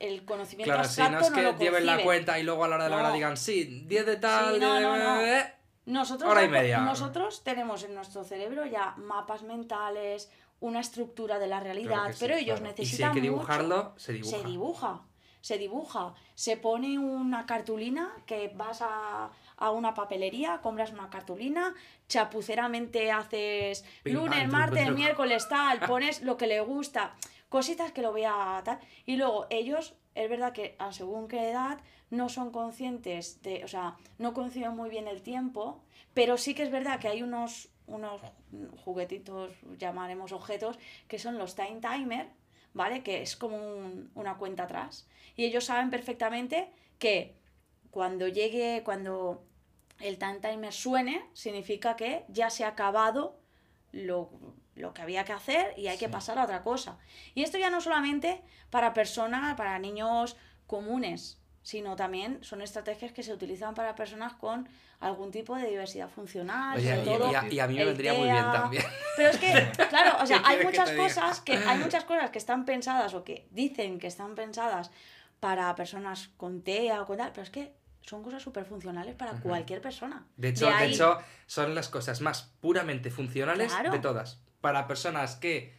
[0.00, 2.68] el conocimiento Claro, si no es no que lo lleven la cuenta y luego a
[2.68, 5.38] la hora de la hora digan, sí, 10 de tal, Sí, 10 no, de...
[5.38, 5.54] eh".
[5.86, 6.78] Nosotros, Hora y media.
[6.80, 10.30] nosotros tenemos en nuestro cerebro ya mapas mentales,
[10.64, 12.74] una estructura de la realidad, Claro que sí, pero ellos claro.
[12.76, 14.36] Y si necesitan hay que mucho- dibujarlo, se dibuja.
[14.38, 15.02] se dibuja,
[15.40, 16.14] se dibuja.
[16.34, 21.74] Se pone una cartulina que vas a, a una papelería, compras una cartulina,
[22.08, 27.14] chapuceramente haces Pim, lunes, martes, miércoles, tal, pones lo que le gusta,
[27.50, 28.78] cositas que lo vea tal.
[29.04, 31.78] Y luego ellos, es verdad que a según qué edad,
[32.10, 35.82] no son conscientes de, o sea, no conciben muy bien el tiempo,
[36.14, 38.20] pero sí que es verdad que hay unos, unos
[38.84, 40.78] juguetitos, llamaremos objetos,
[41.08, 42.28] que son los time timer,
[42.72, 43.02] ¿vale?
[43.02, 45.06] Que es como un- una cuenta atrás.
[45.36, 47.36] Y ellos saben perfectamente que
[47.90, 49.44] cuando llegue, cuando
[50.00, 53.38] el time timer suene, significa que ya se ha acabado
[53.92, 54.30] lo,
[54.74, 56.98] lo que había que hacer y hay que pasar a otra cosa.
[57.34, 63.22] Y esto ya no solamente para personas, para niños comunes, sino también son estrategias que
[63.24, 64.68] se utilizan para personas con
[65.00, 68.14] algún tipo de diversidad funcional, Oye, y, todo y a, y a mí me vendría
[68.14, 68.84] muy bien también.
[69.16, 71.02] pero es que, claro, o sea, ¿Qué hay que muchas diga?
[71.02, 74.90] cosas que hay muchas cosas que están pensadas o que dicen que están pensadas
[75.40, 79.32] para personas con TEA o con tal, pero es que son cosas súper funcionales para
[79.40, 80.26] cualquier persona.
[80.36, 83.90] De hecho, de ahí- hecho, son las cosas más puramente funcionales Claro.
[83.90, 84.38] de todas.
[84.60, 85.74] Para personas que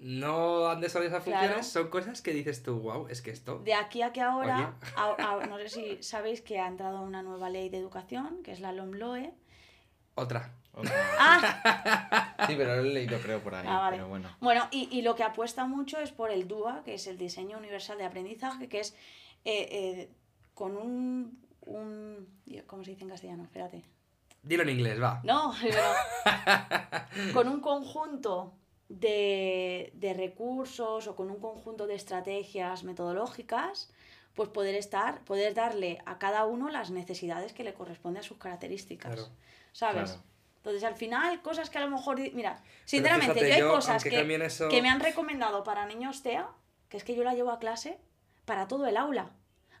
[0.00, 1.40] no han desarrollado esas Claro.
[1.46, 3.58] funciones, son cosas que dices tú, wow, es que esto...
[3.58, 4.66] De aquí a que ahora, Oye.
[4.96, 8.52] a- a- no sé si sabéis que ha entrado una nueva ley de educación, que
[8.52, 9.32] es la LOMLOE.
[10.14, 10.52] Otra.
[11.18, 13.96] Ah, Sí, pero lo he leído creo por ahí, Ah, vale.
[13.96, 14.28] pero bueno.
[14.40, 17.58] Bueno, y, y lo que apuesta mucho es por el DUA, que es el Diseño
[17.58, 18.92] Universal de Aprendizaje, que es
[19.44, 20.10] eh, eh,
[20.54, 22.26] con un, un...
[22.66, 23.42] ¿Cómo se dice en castellano?
[23.44, 23.84] Espérate.
[24.42, 25.20] Dilo en inglés, va.
[25.24, 25.82] No, pero
[27.34, 28.54] con un conjunto
[28.90, 33.90] de, de recursos o con un conjunto de estrategias metodológicas,
[34.34, 38.36] pues poder estar, poder darle a cada uno las necesidades que le corresponden a sus
[38.38, 39.14] características.
[39.14, 39.28] Claro.
[39.72, 40.10] ¿Sabes?
[40.10, 40.22] Claro.
[40.56, 42.18] Entonces, al final, cosas que a lo mejor.
[42.34, 45.86] Mira, sinceramente, fíjate, yo hay yo, cosas que, cambien eso- que me han recomendado para
[45.86, 46.48] niños TEA,
[46.88, 47.96] que es que yo la llevo a clase
[48.44, 49.30] para todo el aula.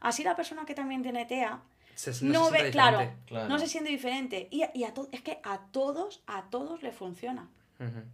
[0.00, 1.60] Así la persona que también tiene TEA
[1.96, 3.10] Se- no, se ve, siente claro,
[3.48, 4.48] no se siente diferente.
[4.50, 7.50] Y, a- y a to- es que a todos, a todos le funciona.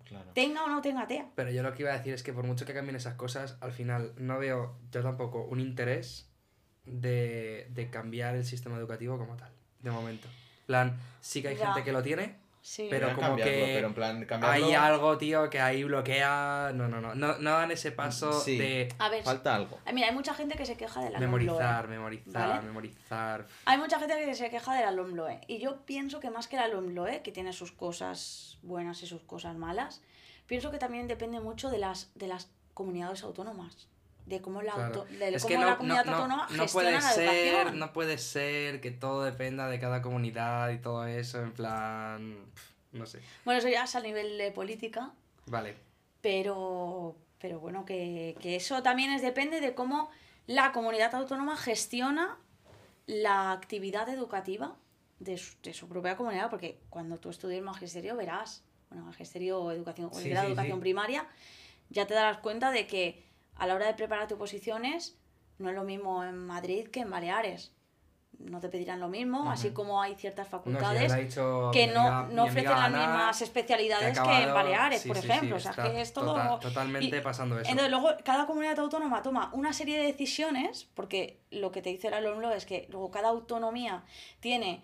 [0.04, 0.30] Claro.
[0.32, 1.26] Tenga o no tenga TEA.
[1.34, 3.56] Pero yo lo que iba a decir es que por mucho que cambien esas cosas,
[3.60, 6.30] al final no veo yo tampoco un interés
[6.84, 9.50] de, de cambiar el sistema educativo como tal,
[9.80, 10.28] de momento.
[10.28, 11.66] En plan, sí que hay Ya.
[11.66, 12.36] gente que lo tiene,
[12.66, 12.88] Sí.
[12.90, 16.72] Pero como que pero en plan, cambiarlo, hay algo, tío, que ahí bloquea...
[16.74, 18.58] No, no, no, no, no dan ese paso Sí.
[18.58, 19.78] de A ver, Falta algo.
[19.86, 21.96] ah, mira, hay mucha gente que se queja de la memorizar, LOMLOE.
[21.96, 22.62] memorizar, ¿Vale?
[22.62, 23.46] memorizar...
[23.66, 25.42] Hay mucha gente que se queja de la LOMLOE.
[25.46, 29.22] Y yo pienso que más que la LOMLOE, que tiene sus cosas buenas y sus
[29.22, 30.02] cosas malas,
[30.48, 33.86] pienso que también depende mucho de las, de las comunidades autónomas.
[34.27, 34.95] De cómo la, Claro.
[35.03, 37.29] auto- de Es cómo que la no, comunidad no, autónoma no gestiona puede la ser,
[37.47, 37.79] educación.
[37.79, 42.37] no puede ser que todo dependa de cada comunidad y todo eso, en plan...
[42.93, 43.20] No sé.
[43.45, 45.12] Bueno, eso ya es a nivel de política,
[45.47, 45.74] Vale.
[46.22, 50.11] pero, pero bueno, que, que eso también es, depende de cómo
[50.47, 52.37] la comunidad autónoma gestiona
[53.07, 54.74] la actividad educativa
[55.20, 59.70] de su, de su propia comunidad, porque cuando tú estudias magisterio verás, bueno, magisterio o
[59.70, 60.81] educación, Sí, educación sí.
[60.81, 61.27] primaria,
[61.91, 63.22] ya te darás cuenta de que
[63.57, 65.16] a la hora de preparar tus oposiciones
[65.59, 67.72] no es lo mismo en Madrid que en Baleares.
[68.38, 71.11] no te pedirán lo mismo, así como hay ciertas facultades
[71.72, 75.28] que no, ofrecen las Ana, mismas que especialidades que, en Baleares, sí, por sí, sí,
[75.30, 75.57] ejemplo.
[75.57, 76.34] o sea, que es todo...
[76.34, 77.70] tota- totalmente y- pasando eso.
[77.70, 82.09] Entonces, luego, cada comunidad autónoma toma una serie de decisiones, porque lo que te dice
[82.09, 84.04] el alumno es que luego cada autonomía
[84.40, 84.82] tiene,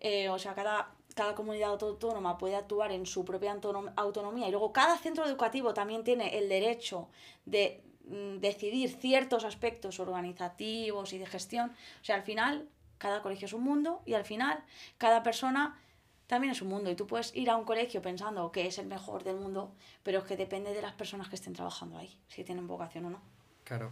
[0.00, 4.50] eh, o sea, cada, cada comunidad autónoma puede actuar en su propia autonom- autonomía y
[4.50, 7.10] luego cada centro educativo también tiene el derecho
[7.44, 11.70] de decidir ciertos aspectos organizativos y de gestión.
[12.00, 14.62] O sea, al final, cada colegio es un mundo y al final,
[14.98, 15.78] cada persona
[16.26, 16.90] también es un mundo.
[16.90, 20.18] Y tú puedes ir a un colegio pensando que es el mejor del mundo, pero
[20.18, 23.20] es que depende de las personas que estén trabajando ahí, si tienen vocación o no.
[23.64, 23.90] Claro.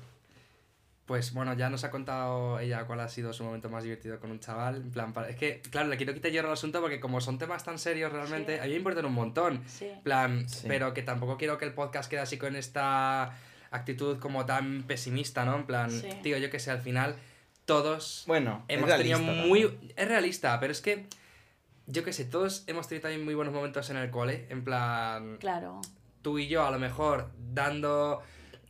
[1.04, 4.30] Pues bueno, ya nos ha contado ella cuál ha sido su momento más divertido con
[4.30, 4.76] un chaval.
[4.76, 7.38] En plan, para- es que, claro, le quiero quitar yo al asunto porque como son
[7.38, 8.60] temas tan serios realmente, Sí.
[8.60, 9.64] a mí me importan un montón.
[9.66, 9.90] Sí.
[10.04, 10.66] plan, Sí.
[10.68, 13.36] pero que tampoco quiero que el podcast quede así con esta
[13.72, 15.56] actitud como tan pesimista, ¿no?
[15.56, 16.08] En plan, Sí.
[16.22, 17.16] tío, yo que sé, al final
[17.64, 19.62] todos Bueno, hemos es tenido realista muy...
[19.62, 19.92] también.
[19.96, 21.06] Es realista, pero es que,
[21.86, 25.36] yo que sé, todos hemos tenido también muy buenos momentos en el cole, en plan,
[25.38, 25.80] Claro.
[26.22, 28.22] tú y yo a lo mejor dando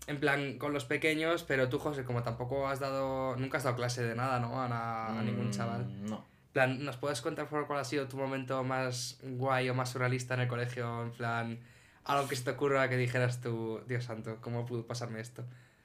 [0.08, 3.76] en plan con los pequeños, pero tú, José, como tampoco has dado, nunca has dado
[3.76, 4.60] clase de nada, ¿no?
[4.60, 6.04] A, na- a ningún Mm, chaval.
[6.10, 6.16] No.
[6.16, 9.74] En plan, ¿nos puedes contar por favor cuál ha sido tu momento más guay o
[9.74, 11.02] más surrealista en el colegio?
[11.04, 11.60] En plan,
[12.04, 15.44] algo que se te ocurra que dijeras tú, Dios santo, ¿cómo pudo pasarme esto?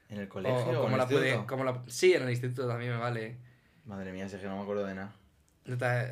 [0.10, 1.48] ¿En el colegio o o, en cómo el la pude, instituto?
[1.48, 3.38] cómo la- Sí, en el instituto también me vale.
[3.86, 5.14] Madre mía, si es que no me acuerdo de nada.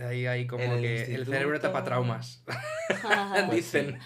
[0.07, 1.83] Ahí hay como En el que el cerebro tapa instituto.
[1.85, 2.43] traumas.
[3.47, 3.97] Pues Dicen.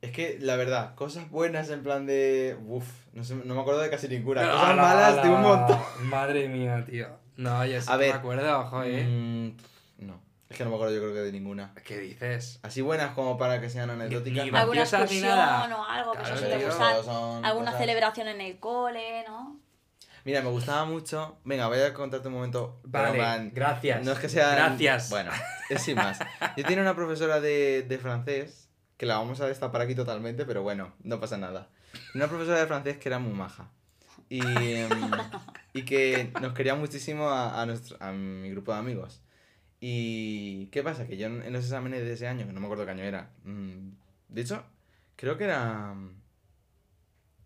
[0.00, 2.56] Es que, la verdad, cosas buenas en plan de...
[2.66, 4.50] Uf, no, sé, no me acuerdo de casi ninguna.
[4.50, 5.78] Cosas malas de un montón.
[6.04, 7.08] Madre mía, tío.
[7.36, 9.04] No, yo sí A que ver, me acuerdo, joder.
[9.06, 9.54] Mm, no,
[10.50, 11.72] es que no me acuerdo yo creo que de ninguna.
[11.84, 12.58] ¿Qué dices?
[12.62, 14.44] Así buenas como para que sean anecdóticas.
[14.44, 14.58] ni no.
[14.58, 15.76] ¿Alguna ni excursión nada.
[15.78, 17.02] o algo que Claro, eso sí te gusta?
[17.04, 19.60] son ¿Alguna cosas- celebración en el cole, no?
[20.24, 21.38] Mira, me gustaba mucho...
[21.44, 22.78] Venga, voy a contarte un momento.
[22.84, 24.04] Vale, plan, gracias.
[24.04, 24.54] No es que sea...
[24.54, 25.08] Gracias.
[25.08, 25.30] Bueno,
[25.70, 26.18] es sin más.
[26.58, 30.62] Yo tenía una profesora de, de francés, que la vamos a destapar aquí totalmente, pero
[30.62, 31.68] bueno, no pasa nada.
[32.14, 33.70] Una profesora de francés que era muy maja.
[34.28, 34.90] Y, em,
[35.72, 39.22] y que nos quería muchísimo a, a, nuestro, a mi grupo de amigos.
[39.80, 41.06] Y ¿qué pasa?
[41.06, 43.30] Que yo en, los exámenes de ese año, que no me acuerdo qué año era,
[43.44, 43.90] mm,
[44.28, 44.64] de hecho,
[45.16, 46.20] creo que era mm,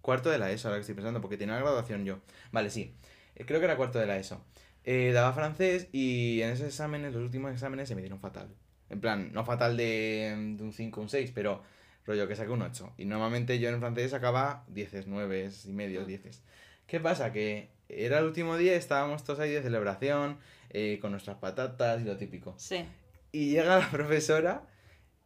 [0.01, 2.19] cuarto de la ESO, ahora que estoy pensando, porque tenía la graduación yo.
[2.53, 2.95] Vale, sí,
[3.37, 4.45] eh, creo que era cuarto de la ESO.
[4.85, 8.49] Eh, daba francés y en esos exámenes, los últimos exámenes, se me dieron fatal.
[8.91, 11.63] En plan, no fatal de, de un 5 un 6, pero
[12.07, 12.95] rollo que saqué un 8.
[12.99, 16.43] Y normalmente yo en francés sacaba 10, 9 y medio, 10.
[16.87, 17.33] ¿Qué pasa?
[17.33, 20.39] Que era el último día, estábamos todos ahí de celebración,
[20.75, 22.55] eh, con nuestras patatas y lo típico.
[22.59, 22.85] Sí.
[23.33, 24.67] Y llega la profesora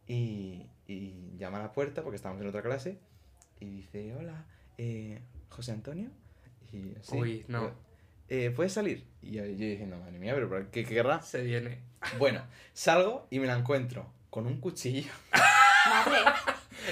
[0.07, 2.99] y, y llama a la puerta porque estábamos en otra clase
[3.59, 4.45] y dice, hola,
[4.77, 6.09] eh, José Antonio.
[6.71, 7.17] Y "Sí".
[7.17, 7.71] Uy, no.
[8.29, 9.05] Eh, ¿Puedes salir?
[9.21, 11.21] Y yo, yo diciendo, madre mía, pero ¿por ¿qué, qué querrá?
[11.21, 11.79] Se viene.
[12.17, 12.43] Bueno,
[12.73, 15.11] salgo y me la encuentro con un cuchillo.
[15.89, 16.19] Madre.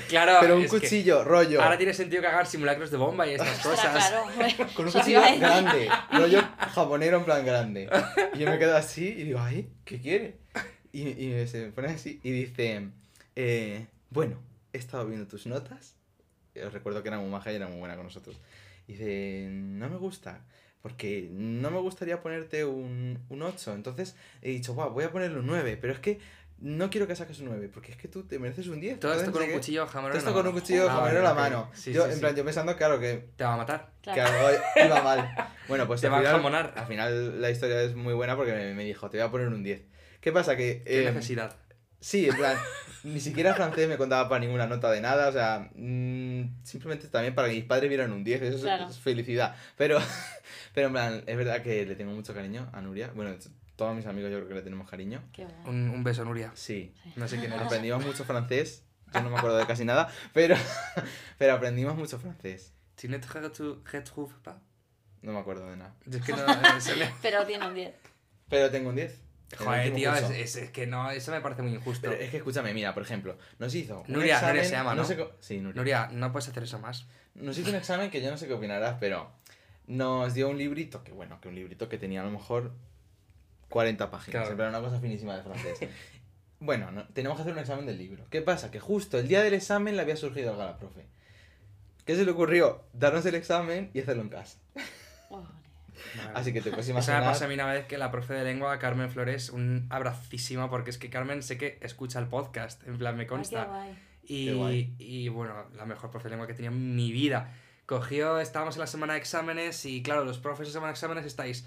[0.10, 1.62] Claro, pero un cuchillo, rollo.
[1.62, 4.10] ahora tiene sentido que hagan simulacros de bomba y estas cosas.
[4.10, 4.26] claro.
[4.76, 5.40] Con un cuchillo decir.
[5.40, 6.42] grande, rollo
[6.74, 7.90] japonero en plan grande.
[8.34, 10.38] Y yo me quedo así y digo, ay, ¿qué quiere?
[10.92, 12.88] Y, y se pone así y dice,
[13.36, 14.40] eh, bueno,
[14.74, 15.96] he estado viendo tus notas.
[16.66, 18.40] Os recuerdo que era muy maja y era muy buena con nosotros.
[18.88, 20.42] Y dice, no me gusta,
[20.82, 23.74] porque no me gustaría ponerte un, un 8.
[23.74, 26.20] Entonces he dicho, guau, voy a ponerle un 9, pero es que
[26.60, 29.00] no quiero que saques un 9, porque es que tú te mereces un 10.
[29.00, 30.20] Todo esto con un cuchillo jamonero.
[30.20, 31.70] Todo esto con un cuchillo jamonero en la mano.
[31.74, 32.20] Sí, yo, sí, en sí.
[32.22, 33.92] plan, yo pensando, claro, que Te va a matar.
[34.02, 34.48] que Claro.
[34.48, 35.36] algo iba mal.
[35.68, 36.74] Bueno, pues Te al va a final, jamonar.
[36.76, 39.48] al final la historia es muy buena porque me, me dijo, te voy a poner
[39.50, 39.82] un 10.
[40.20, 40.56] ¿Qué pasa?
[40.56, 40.82] Que...
[40.84, 41.56] Qué eh, necesidad.
[42.00, 42.56] Sí, en plan,
[43.04, 47.34] ni siquiera francés me contaba para ninguna nota de nada, o sea, mm, simplemente también
[47.34, 48.88] para que mis padres vieran un 10, eso es- Claro.
[48.88, 49.56] es, felicidad.
[49.78, 49.98] Pero,
[50.76, 53.12] pero en plan, es verdad que le tengo mucho cariño a Nuria.
[53.16, 53.32] Bueno,
[53.78, 55.24] todos mis amigos yo creo que le tenemos cariño.
[55.32, 55.48] Qué.
[55.66, 56.52] Un, un beso, Nuria.
[56.56, 57.66] Sí, No sé quién eres.
[57.68, 60.56] aprendimos mucho francés, yo no me acuerdo de casi nada, pero,
[61.38, 62.74] pero aprendimos mucho francés.
[63.00, 64.56] Tu ne retrouves pas.
[65.22, 65.96] No me acuerdo de nada.
[66.12, 66.40] Es que no.
[66.52, 67.94] eh, me- Pero tiene un 10.
[68.50, 69.12] Pero tengo un 10.
[69.14, 69.20] en
[69.60, 70.34] el Joder, tío, es, curso.
[70.34, 72.10] es- es que no, eso me parece muy injusto.
[72.10, 74.02] Pero es que escúchame, mira, por ejemplo, nos hizo.
[74.08, 75.06] un Nuria, examen, Nuria se llama, ¿no?
[75.06, 75.76] sé sí, Nuria.
[75.80, 77.08] Nuria, no puedes hacer eso más.
[77.36, 79.32] Nos hizo un examen que yo no sé qué opinarás, pero
[79.86, 82.74] nos dio un librito, que bueno, que un librito que tenía a lo mejor
[83.70, 84.56] 40 páginas, Claro.
[84.56, 85.80] plan, una cosa finísima de francés.
[86.60, 88.26] bueno, no, tenemos que hacer un examen del libro.
[88.30, 88.72] ¿Qué pasa?
[88.72, 91.06] Que justo el día del examen le había surgido algo a la profe.
[92.06, 92.84] ¿Qué se le ocurrió?
[92.94, 94.58] Darnos el examen y hacerlo en casa.
[95.30, 95.44] Oh,
[96.34, 97.24] Así que te puedes Eso me imaginar.
[97.24, 100.90] pasó a mí una vez que la profe de lengua, Carmen Flores, un abracísimo, porque
[100.92, 103.66] es que Carmen sé que escucha el podcast, en plan me ay, qué consta.
[103.66, 103.98] guay.
[104.24, 104.96] Y, Qué guay.
[105.00, 107.54] y bueno, la mejor profe de lengua que tenía en mi vida.
[107.86, 111.26] Cogió, estábamos en la semana de exámenes y claro, los profes en semana de exámenes
[111.26, 111.66] estáis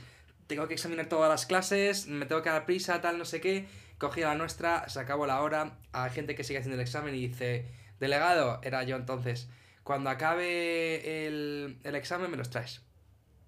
[0.56, 3.66] tengo que examinar todas las clases, me tengo que dar prisa, tal, no sé qué.
[3.98, 7.28] Cogí la nuestra, se acabó la hora, hay gente que sigue haciendo el examen y
[7.28, 7.66] dice,
[8.00, 9.48] delegado, era yo entonces,
[9.84, 12.82] cuando acabe el, el examen me los traes.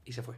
[0.05, 0.37] Y se fue.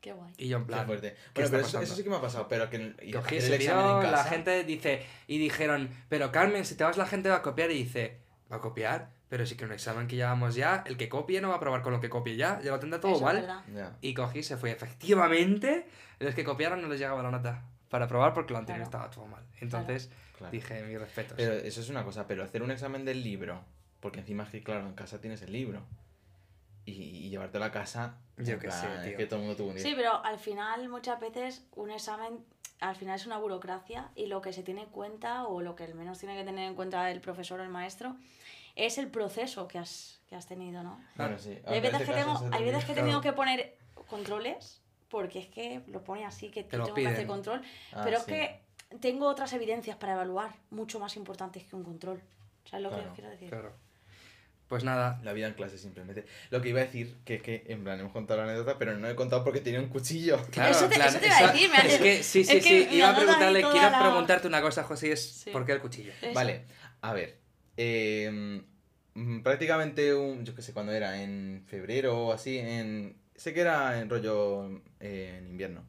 [0.00, 0.32] Qué guay.
[0.38, 1.14] Y yo en Qué plan, fuerte.
[1.34, 3.52] ¿qué Bueno, pero eso, eso sí que me ha pasado, pero que y Cogí, el
[3.54, 7.28] examen en la casa- gente dice, y dijeron, pero Carmen, si te vas la gente
[7.28, 8.18] va a copiar y dice,
[8.52, 9.10] ¿va a copiar?
[9.28, 11.82] Pero sí que un examen que llevamos ya, el que copie no va a probar
[11.82, 13.96] con lo que copie ya, ya lo tendrá todo Eso es mal.
[14.00, 14.70] Y cogí, se fue.
[14.70, 15.86] Efectivamente,
[16.20, 19.06] los que copiaron no les llegaba la nota para probar porque lo anterior Claro.
[19.06, 19.44] estaba todo mal.
[19.60, 20.52] Entonces Claro.
[20.52, 21.34] dije, mis respetos.
[21.36, 23.64] Pero eso es una cosa, pero hacer un examen del libro,
[24.00, 25.82] porque encima es que, claro, en casa tienes el libro.
[26.84, 29.74] Y, y llevártelo a casa, Yo plan, sé, es que todo el mundo tuvo un
[29.74, 29.82] día.
[29.82, 32.44] Sí, pero al final muchas veces un examen
[32.78, 35.84] al final es una burocracia y lo que se tiene en cuenta o lo que
[35.84, 38.14] al menos tiene que tener en cuenta el profesor o el maestro
[38.76, 41.00] es el proceso que has, que has tenido, ¿no?
[41.16, 41.58] Bueno, sí.
[41.66, 43.22] Hay veces, este que tengo, hay veces que he tenido Claro.
[43.22, 43.76] que poner
[44.08, 47.26] controles porque es que lo pone así que Te tengo que hacer piden.
[47.26, 47.62] control,
[47.92, 48.24] Ah, pero sí.
[48.32, 48.60] es que
[49.00, 52.22] tengo otras evidencias para evaluar mucho más importantes que un control.
[52.68, 53.48] ¿Sabes lo que Claro, os quiero decir?
[53.48, 53.72] Claro.
[54.68, 56.26] Pues nada, La vida en clase simplemente.
[56.50, 58.96] Lo que iba a decir, que es que, en plan, hemos contado la anécdota, pero
[58.98, 60.38] no he contado porque tenía un cuchillo.
[60.50, 62.64] claro, Eso te- plan, eso te iba a decir, me Es que sí, sí, es
[62.64, 62.96] que sí.
[62.96, 65.50] Iba a preguntarle, quiero la- preguntarte una cosa, José, y es Sí.
[65.50, 66.12] ¿por qué el cuchillo?
[66.20, 66.34] Eso.
[66.34, 66.64] Vale,
[67.00, 67.38] a ver.
[67.76, 68.60] Eh,
[69.14, 73.60] mm, prácticamente, un, yo qué sé, cuando era en febrero o así, en, sé que
[73.60, 75.82] era en rollo eh, en invierno.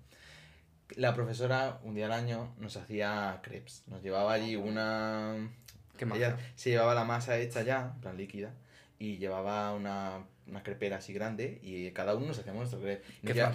[0.96, 3.84] La profesora, un día al año, nos hacía crepes.
[3.88, 5.50] Nos llevaba allí una...
[5.98, 6.06] Qué.
[6.06, 8.54] Ella se llevaba la masa hecha ya, en plan líquida,
[9.00, 13.04] y llevaba una, una crepera así grande y cada uno nos hacíamos nuestro crepe.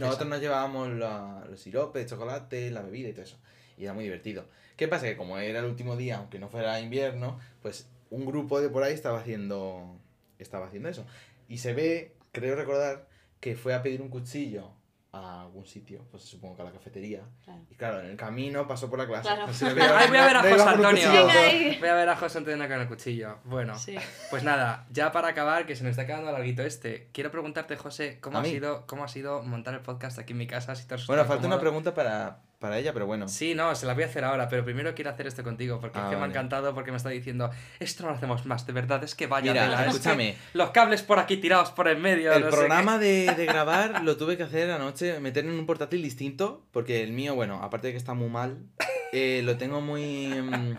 [0.00, 3.38] Nosotros nos llevábamos la- los siropes, chocolate, la bebida y todo eso.
[3.78, 4.44] Y era muy divertido.
[4.76, 5.06] ¿Qué pasa?
[5.06, 8.82] Que como era el último día, aunque no fuera invierno, pues un grupo de por
[8.82, 9.96] ahí estaba haciendo,
[10.38, 11.04] estaba haciendo eso.
[11.48, 13.08] Y se ve, creo recordar,
[13.40, 14.70] que fue a pedir un cuchillo
[15.12, 17.22] a algún sitio, pues supongo que a la cafetería.
[17.44, 17.60] Claro.
[17.70, 19.28] Y claro, en el camino pasó por la clase.
[19.28, 19.46] Claro.
[19.46, 21.10] Voy a ver a José Antonio.
[21.80, 23.38] Voy a ver a José Antonio con el cuchillo.
[23.44, 23.96] Bueno, Sí.
[24.30, 28.18] pues nada, ya para acabar, que se nos está quedando larguito este, quiero preguntarte, José,
[28.20, 30.74] ¿cómo ¿A ha, sido, ¿cómo ha sido montar el podcast aquí en mi casa?
[30.74, 33.28] Si te has Bueno, falta una pregunta para, para ella, pero bueno.
[33.28, 35.98] Sí, no, se la voy a hacer ahora, pero primero quiero hacer esto contigo, porque
[35.98, 38.66] Ah, es que me ha encantado, porque me está diciendo, esto no lo hacemos más,
[38.66, 40.36] de verdad, es que vaya Mira, tela, es que escúchame.
[40.54, 42.32] los cables por aquí tirados por en medio.
[42.32, 46.02] El no programa de, de grabar lo tuve que hacer anoche, meter en un portátil
[46.02, 48.56] distinto, porque el mío, bueno, aparte de que está muy mal,
[49.12, 50.76] eh, lo tengo muy, mm,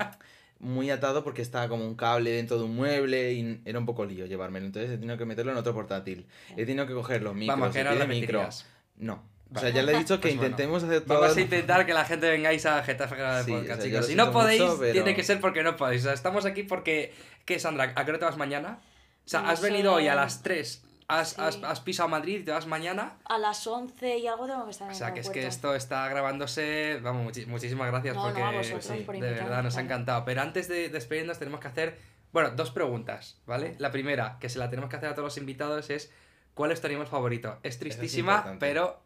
[0.59, 4.05] muy atado porque está como un cable dentro de un mueble y era un poco
[4.05, 4.65] lío llevármelo.
[4.65, 6.25] Entonces he tenido que meterlo en otro portátil.
[6.55, 8.39] He tenido que coger los micros, Vamos, que no pie de micro.
[8.39, 8.65] repetirías.
[8.95, 9.23] No.
[9.55, 10.49] O sea, ya le he dicho que Pues bueno.
[10.51, 11.19] intentemos hacer todo.
[11.21, 13.91] Vamos a intentar que la gente vengáis a Getafe Grada de Sí, Podcast, o sea,
[13.91, 14.07] chicos.
[14.07, 16.01] Si no podéis, mucho, pero- tiene que ser porque no podéis.
[16.01, 17.13] O sea, estamos aquí porque...
[17.45, 17.91] ¿Qué, Sandra?
[17.95, 18.79] ¿A qué hora te vas mañana?
[19.25, 19.69] O sea, No has sé.
[19.69, 21.35] venido hoy a las 3, has, Sí.
[21.39, 23.17] has, has pisado Madrid y te vas mañana.
[23.25, 25.75] A las 11 y algo tengo que estar en O sea, que es que esto
[25.75, 26.99] está grabándose.
[27.03, 29.81] Vamos, muchi- muchísimas gracias No, no, porque a vosotros sí, por de verdad nos ha
[29.81, 30.23] encantado.
[30.25, 31.97] Pero antes de despedirnos tenemos que hacer,
[32.31, 33.75] bueno, dos preguntas, ¿vale?
[33.77, 36.11] La primera, que se la tenemos que hacer a todos los invitados, es
[36.53, 37.59] ¿cuál es tu animal favorito?
[37.63, 38.65] Es tristísima, importante.
[38.65, 39.01] pero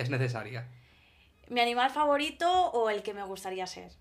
[0.00, 0.66] es necesaria.
[1.48, 3.92] ¿Mi animal favorito o el que me gustaría ser?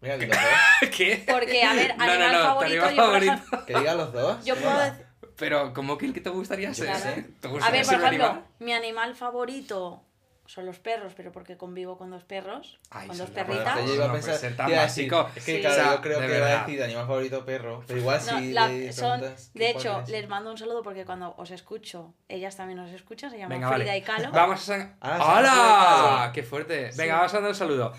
[0.00, 0.90] Los dos.
[0.96, 1.24] ¿Qué?
[1.28, 3.32] Porque, a ver, No, no, animal no, tu favorito, animal yo favorito.
[3.32, 4.44] ejemplo- Que diga los dos.
[4.44, 5.06] Yo puedo decir...
[5.36, 6.86] Pero, ¿cómo que el que te gustaría ser?
[6.86, 7.22] Claro.
[7.40, 8.44] ¿Te A ver, por ser ejemplo, animal?
[8.58, 10.04] mi animal favorito
[10.46, 13.84] son los perros, pero porque convivo con dos perros, Ay, con dos perritas.
[13.86, 15.30] Yo iba a pensar, básico.
[15.36, 15.60] Es que, Sí.
[15.60, 16.66] claro, O sea, yo creo de que iba a verdad.
[16.66, 19.20] decir animal favorito perro, pero igual No, si la- le son,
[19.54, 20.08] de hecho, es.
[20.10, 23.68] les mando un saludo porque cuando os escucho, ellas también os escuchan, se llaman Venga,
[23.72, 23.98] Frida vale.
[23.98, 24.30] y Calo.
[24.32, 24.64] Vamos a...
[24.64, 26.26] san- Ah, sí, ¡Hala!
[26.26, 26.32] sí.
[26.34, 26.90] ¡Qué fuerte!
[26.96, 27.08] Venga, Sí.
[27.10, 27.92] vamos a dar un saludo.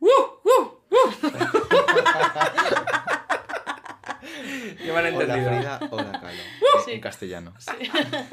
[0.00, 0.06] ¡Uh!
[0.06, 0.80] ¡Uh!
[0.90, 0.96] ¡Uh!
[4.84, 5.50] Ya me han Hola entendido.
[5.50, 6.42] Frida, hola Calo.
[6.84, 6.92] Sí.
[6.92, 7.52] En castellano.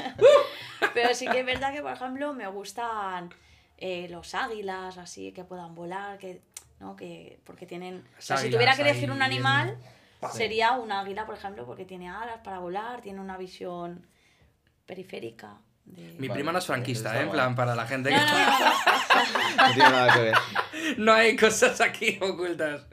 [0.93, 3.29] Pero sí que es verdad que, por ejemplo, me gustan
[3.77, 6.41] eh, los águilas, así, que puedan volar, que,
[6.79, 6.95] ¿no?
[6.95, 8.03] que, porque tienen...
[8.17, 9.77] o sea, si tuviera que elegir un animal,
[10.31, 14.07] sería un águila, por ejemplo, porque tiene alas para volar, tiene una visión
[14.85, 15.57] periférica.
[15.85, 16.01] De...
[16.19, 17.23] Mi Vale, prima no es eso franquista, ¿eh?
[17.23, 18.23] En plan, para la gente No, que...
[18.23, 19.57] no, no, no.
[19.67, 20.35] No tiene nada que ver.
[20.97, 22.85] No hay cosas aquí ocultas.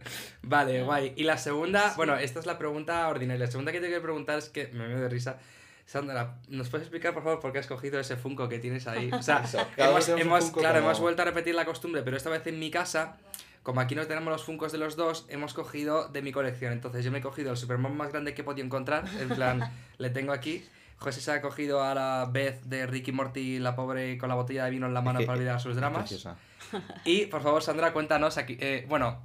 [0.42, 1.12] Vale, guay.
[1.16, 3.46] Y la segunda, bueno, esta es la pregunta ordinaria.
[3.46, 5.38] La segunda que te quiero preguntar es que me veo de risa.
[5.86, 9.10] Sandra, ¿nos puedes explicar, por favor, por qué has cogido ese Funko que tienes ahí?
[9.12, 9.44] O sea,
[9.76, 12.70] hemos, hemos- claro, como- hemos vuelto a repetir la costumbre, pero esta vez en mi
[12.70, 13.18] casa,
[13.62, 16.72] como aquí no tenemos los Funkos de los dos, hemos cogido de mi colección.
[16.72, 19.04] Entonces yo me he cogido el Superman más grande que he podido encontrar.
[19.20, 20.64] En plan, le tengo aquí.
[20.96, 24.64] José se ha cogido a la Beth de Ricky Morty, la pobre, con la botella
[24.64, 26.02] de vino en la mano para olvidar sus dramas.
[26.08, 26.36] preciosa.
[27.04, 28.56] Y por favor, Sandra, cuéntanos aquí.
[28.60, 29.24] eh, bueno,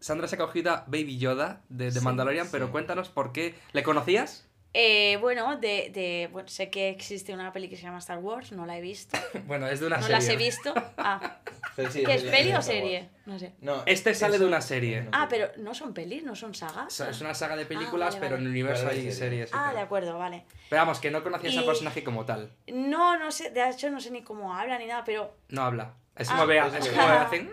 [0.00, 2.50] Sandra se ha cogido a Baby Yoda de, de Sí, Mandalorian, sí.
[2.52, 3.54] pero cuéntanos por qué.
[3.72, 4.46] ¿Le conocías?
[4.72, 8.52] Eh, bueno, de, de, bueno, sé que existe una peli que se llama Star Wars,
[8.52, 9.18] no la he visto.
[9.46, 10.16] Bueno, es de una No serie.
[10.16, 10.72] las he visto.
[10.96, 11.38] Ah,
[11.90, 13.08] sí, ¿qué es de- peli o serie?
[13.26, 13.52] No sé.
[13.60, 15.02] No, Este sale de una serie.
[15.02, 17.00] no Ah, pero no son pelis, no son sagas.
[17.00, 19.46] es una saga de películas, vale, pero en el universo Pero de hay serie.
[19.46, 19.50] series.
[19.52, 19.74] Ah, tal.
[19.74, 20.44] de acuerdo, vale.
[20.68, 22.52] Pero vamos, que no conocías al Y- personaje como tal.
[22.68, 25.34] No, no sé, de hecho no sé ni cómo habla ni nada, pero...
[25.48, 25.94] No habla.
[26.16, 27.52] Es Ah, como vea, es es que- como hacen.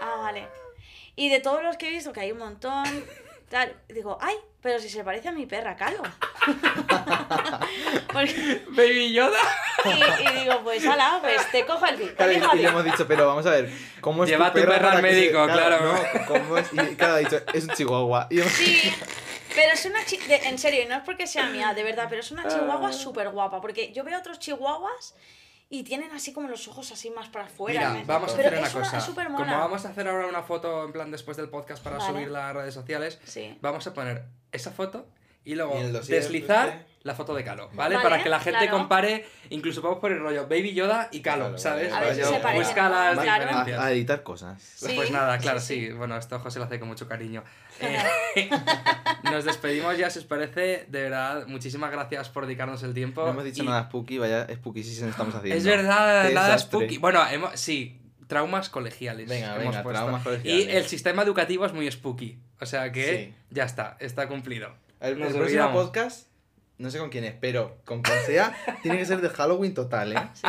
[0.00, 0.48] Ah, vale.
[1.16, 2.84] Y de todos los que he visto, que hay un montón,
[3.50, 6.02] tal, digo, ay, pero si se parece a mi perra, Calo.
[8.12, 9.38] Porque- Baby Yoda.
[9.84, 9.88] y,
[10.28, 12.14] y digo, pues ala, pues te cojo el pico.
[12.16, 13.70] Claro, y, le hemos dicho, pero vamos a ver,
[14.00, 15.92] ¿cómo es Lleva tu perra perra al se- médico, claro.
[15.92, 16.72] No, ¿cómo es?
[16.72, 18.26] Y claro, ha dicho, es un chihuahua.
[18.30, 18.92] Y hemos- Sí,
[19.54, 22.20] pero es una chihuahua, en serio, y no es porque sea mía, de verdad, pero
[22.20, 22.48] es una Ah.
[22.48, 25.14] chihuahua súper guapa, porque yo veo otros chihuahuas
[25.72, 27.80] y tienen así como los ojos así más para afuera.
[27.90, 29.14] Mira, ¿me- vamos a pero hacer una es cosa.
[29.24, 32.10] Como vamos a hacer ahora una foto en plan después del podcast para Vale.
[32.12, 33.56] subirla a redes sociales, Sí.
[33.62, 35.06] vamos a poner esa foto
[35.44, 36.84] y luego Y deslizar.
[37.02, 37.96] La foto de Calo, ¿vale?
[37.96, 38.76] Vale, para que la gente claro.
[38.76, 41.92] compare, incluso podemos poner el rollo Baby Yoda y Calo, Claro, ¿sabes?
[41.92, 43.44] A ver si se busca las Claro.
[43.46, 43.78] diferencias.
[43.80, 44.62] a, a editar cosas.
[44.62, 45.92] Sí, Pues nada, claro, sí, sí, sí.
[45.94, 47.42] Bueno, esto José lo hace con mucho cariño.
[47.80, 47.96] Eh,
[49.24, 50.86] nos despedimos ya, si os parece.
[50.88, 53.22] De verdad, muchísimas gracias por dedicarnos el tiempo.
[53.24, 55.56] No hemos dicho Y- nada spooky, vaya spooky sí estamos haciendo.
[55.56, 56.80] Es verdad, Qué nada desastre.
[56.80, 56.98] spooky.
[56.98, 59.28] Bueno, hemos, sí, traumas colegiales.
[59.28, 60.00] Venga, hemos venga, puesto.
[60.02, 60.74] traumas Y colegiales.
[60.74, 62.38] el sistema educativo es muy spooky.
[62.60, 63.34] O sea que Sí.
[63.50, 64.74] ya está, está cumplido.
[65.00, 66.26] El, Nos el próximo podcast,
[66.80, 70.14] no sé con quién es, pero con quien sea, tiene que ser de Halloween total,
[70.16, 70.28] ¿eh?
[70.32, 70.46] Sí.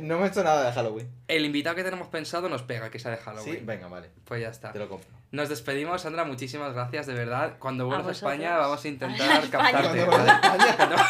[0.00, 1.08] No hemos hecho nada de Halloween.
[1.28, 3.54] El invitado que tenemos pensado nos pega que sea de Halloween.
[3.58, 4.10] Sí, venga, vale.
[4.24, 4.72] Pues ya está.
[4.72, 5.08] Te lo compro.
[5.30, 6.24] Nos despedimos, Sandra.
[6.24, 7.54] Muchísimas gracias, de verdad.
[7.58, 8.10] Cuando vuelvas a.
[8.12, 9.72] España, vamos a intentar España.
[9.72, 10.06] captarte.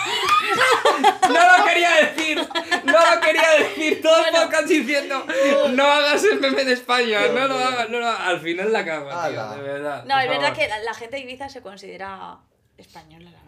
[1.29, 2.39] No lo quería decir,
[2.85, 4.03] no lo quería decir.
[4.03, 5.25] Todo el podcast diciendo,
[5.71, 8.21] no hagas el meme de España, Dios no lo hagas, no lo hagas.
[8.29, 10.05] Al final la cago, tío, de verdad.
[10.05, 12.39] No, es verdad que la, la gente de Ibiza se considera
[12.77, 13.48] española, la verdad.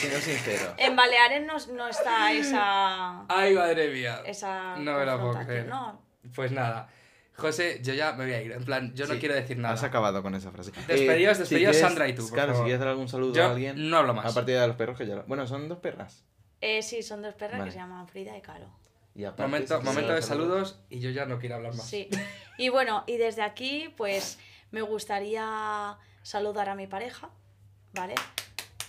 [0.00, 0.74] Siendo sincero.
[0.76, 4.22] en Baleares no, no está esa, Ay, madre mía.
[4.26, 5.66] esa No me lo puedo creer.
[5.66, 6.00] No,
[6.34, 6.88] Pues nada.
[7.36, 8.52] José, yo ya me voy a ir.
[8.52, 9.74] En plan, yo no quiero decir nada.
[9.74, 10.72] Has acabado con esa frase.
[10.86, 12.64] Despedidos, Eh, despedidos, Sandra y tú, por Claro, favor.
[12.64, 13.90] si quieres dar algún saludo Yo a alguien.
[13.90, 14.24] no hablo más.
[14.32, 15.24] A partir de los perros que ya lo...
[15.24, 16.24] Bueno, son dos perras.
[16.62, 17.64] Eh, sí, son dos perras Vale.
[17.70, 18.70] que se llaman Frida y Caro.
[19.14, 21.86] Y aparte, Momento, momento de dar saludos y yo ya no quiero hablar más.
[21.86, 22.08] Sí.
[22.58, 24.38] Y bueno, y desde aquí, pues
[24.70, 27.28] me gustaría saludar a mi pareja,
[27.92, 28.14] ¿vale?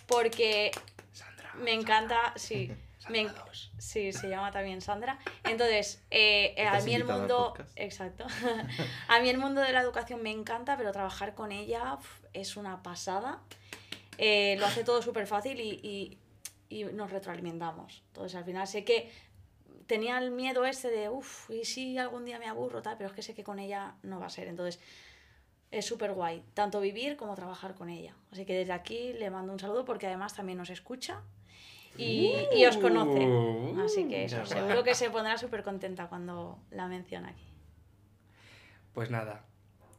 [0.08, 0.72] Porque
[1.12, 1.54] Sandra.
[1.56, 3.72] me encanta, sí, Sandra dos.
[3.78, 5.20] sí, se llama también Sandra.
[5.44, 8.26] Entonces, eh, eh, a mí el mundo, exacto,
[9.08, 11.98] a mí el mundo de la educación me encanta, pero trabajar con ella
[12.34, 13.42] es una pasada.
[14.18, 16.18] Eh, lo hace todo súper fácil y, y-
[16.70, 18.04] y nos retroalimentamos.
[18.08, 19.10] Entonces, al final sé que
[19.86, 23.16] tenía el miedo este de, uff, y si algún día me aburro, tal, pero es
[23.16, 24.48] que sé que con ella no va a ser.
[24.48, 24.82] Entonces,
[25.72, 28.14] es súper guay, tanto vivir como trabajar con ella.
[28.32, 31.22] Así que desde aquí le mando un saludo porque además también nos escucha
[31.98, 33.26] y, y os conoce.
[33.26, 37.44] Uh, Así que eso, seguro que se pondrá súper contenta cuando la menciona aquí.
[38.94, 39.44] Pues nada.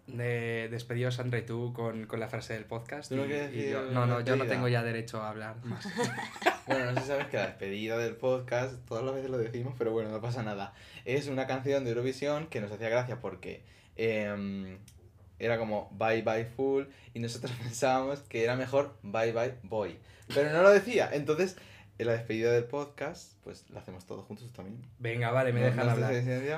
[0.07, 3.11] De despedidos Sandra y tú con, con la frase del podcast.
[3.11, 5.87] ¿Tú no y- y yo- no, no, yo no tengo ya derecho a hablar más.
[6.67, 9.75] Bueno, no sé si sabes que la despedida del podcast, todas las veces lo decimos,
[9.79, 10.75] pero bueno, no pasa nada.
[11.07, 13.65] Es una canción de Eurovisión que nos hacía gracia porque
[13.97, 14.77] em,
[15.39, 16.85] era como Bye Bye Full
[17.15, 19.99] y nosotros pensábamos que era mejor Bye Bye Boy.
[20.35, 21.09] Pero no lo decía.
[21.13, 21.57] Entonces,
[21.99, 24.81] en la despedida del podcast, pues la hacemos todos juntos también.
[24.99, 26.13] Venga, vale, me ¿No- dejan no hablar.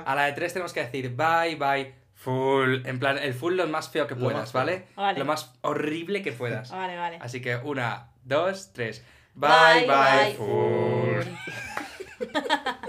[0.05, 2.85] A la de tres tenemos que decir bye, bye, full.
[2.85, 4.51] En plan, el full lo más feo que puedas.
[4.53, 4.85] ¿vale?
[4.95, 5.17] Vale.
[5.19, 6.69] Lo más horrible que puedas.
[6.81, 7.17] Vale, vale.
[7.21, 9.03] Así que una, dos, tres.
[9.33, 11.21] Bye, bye, full.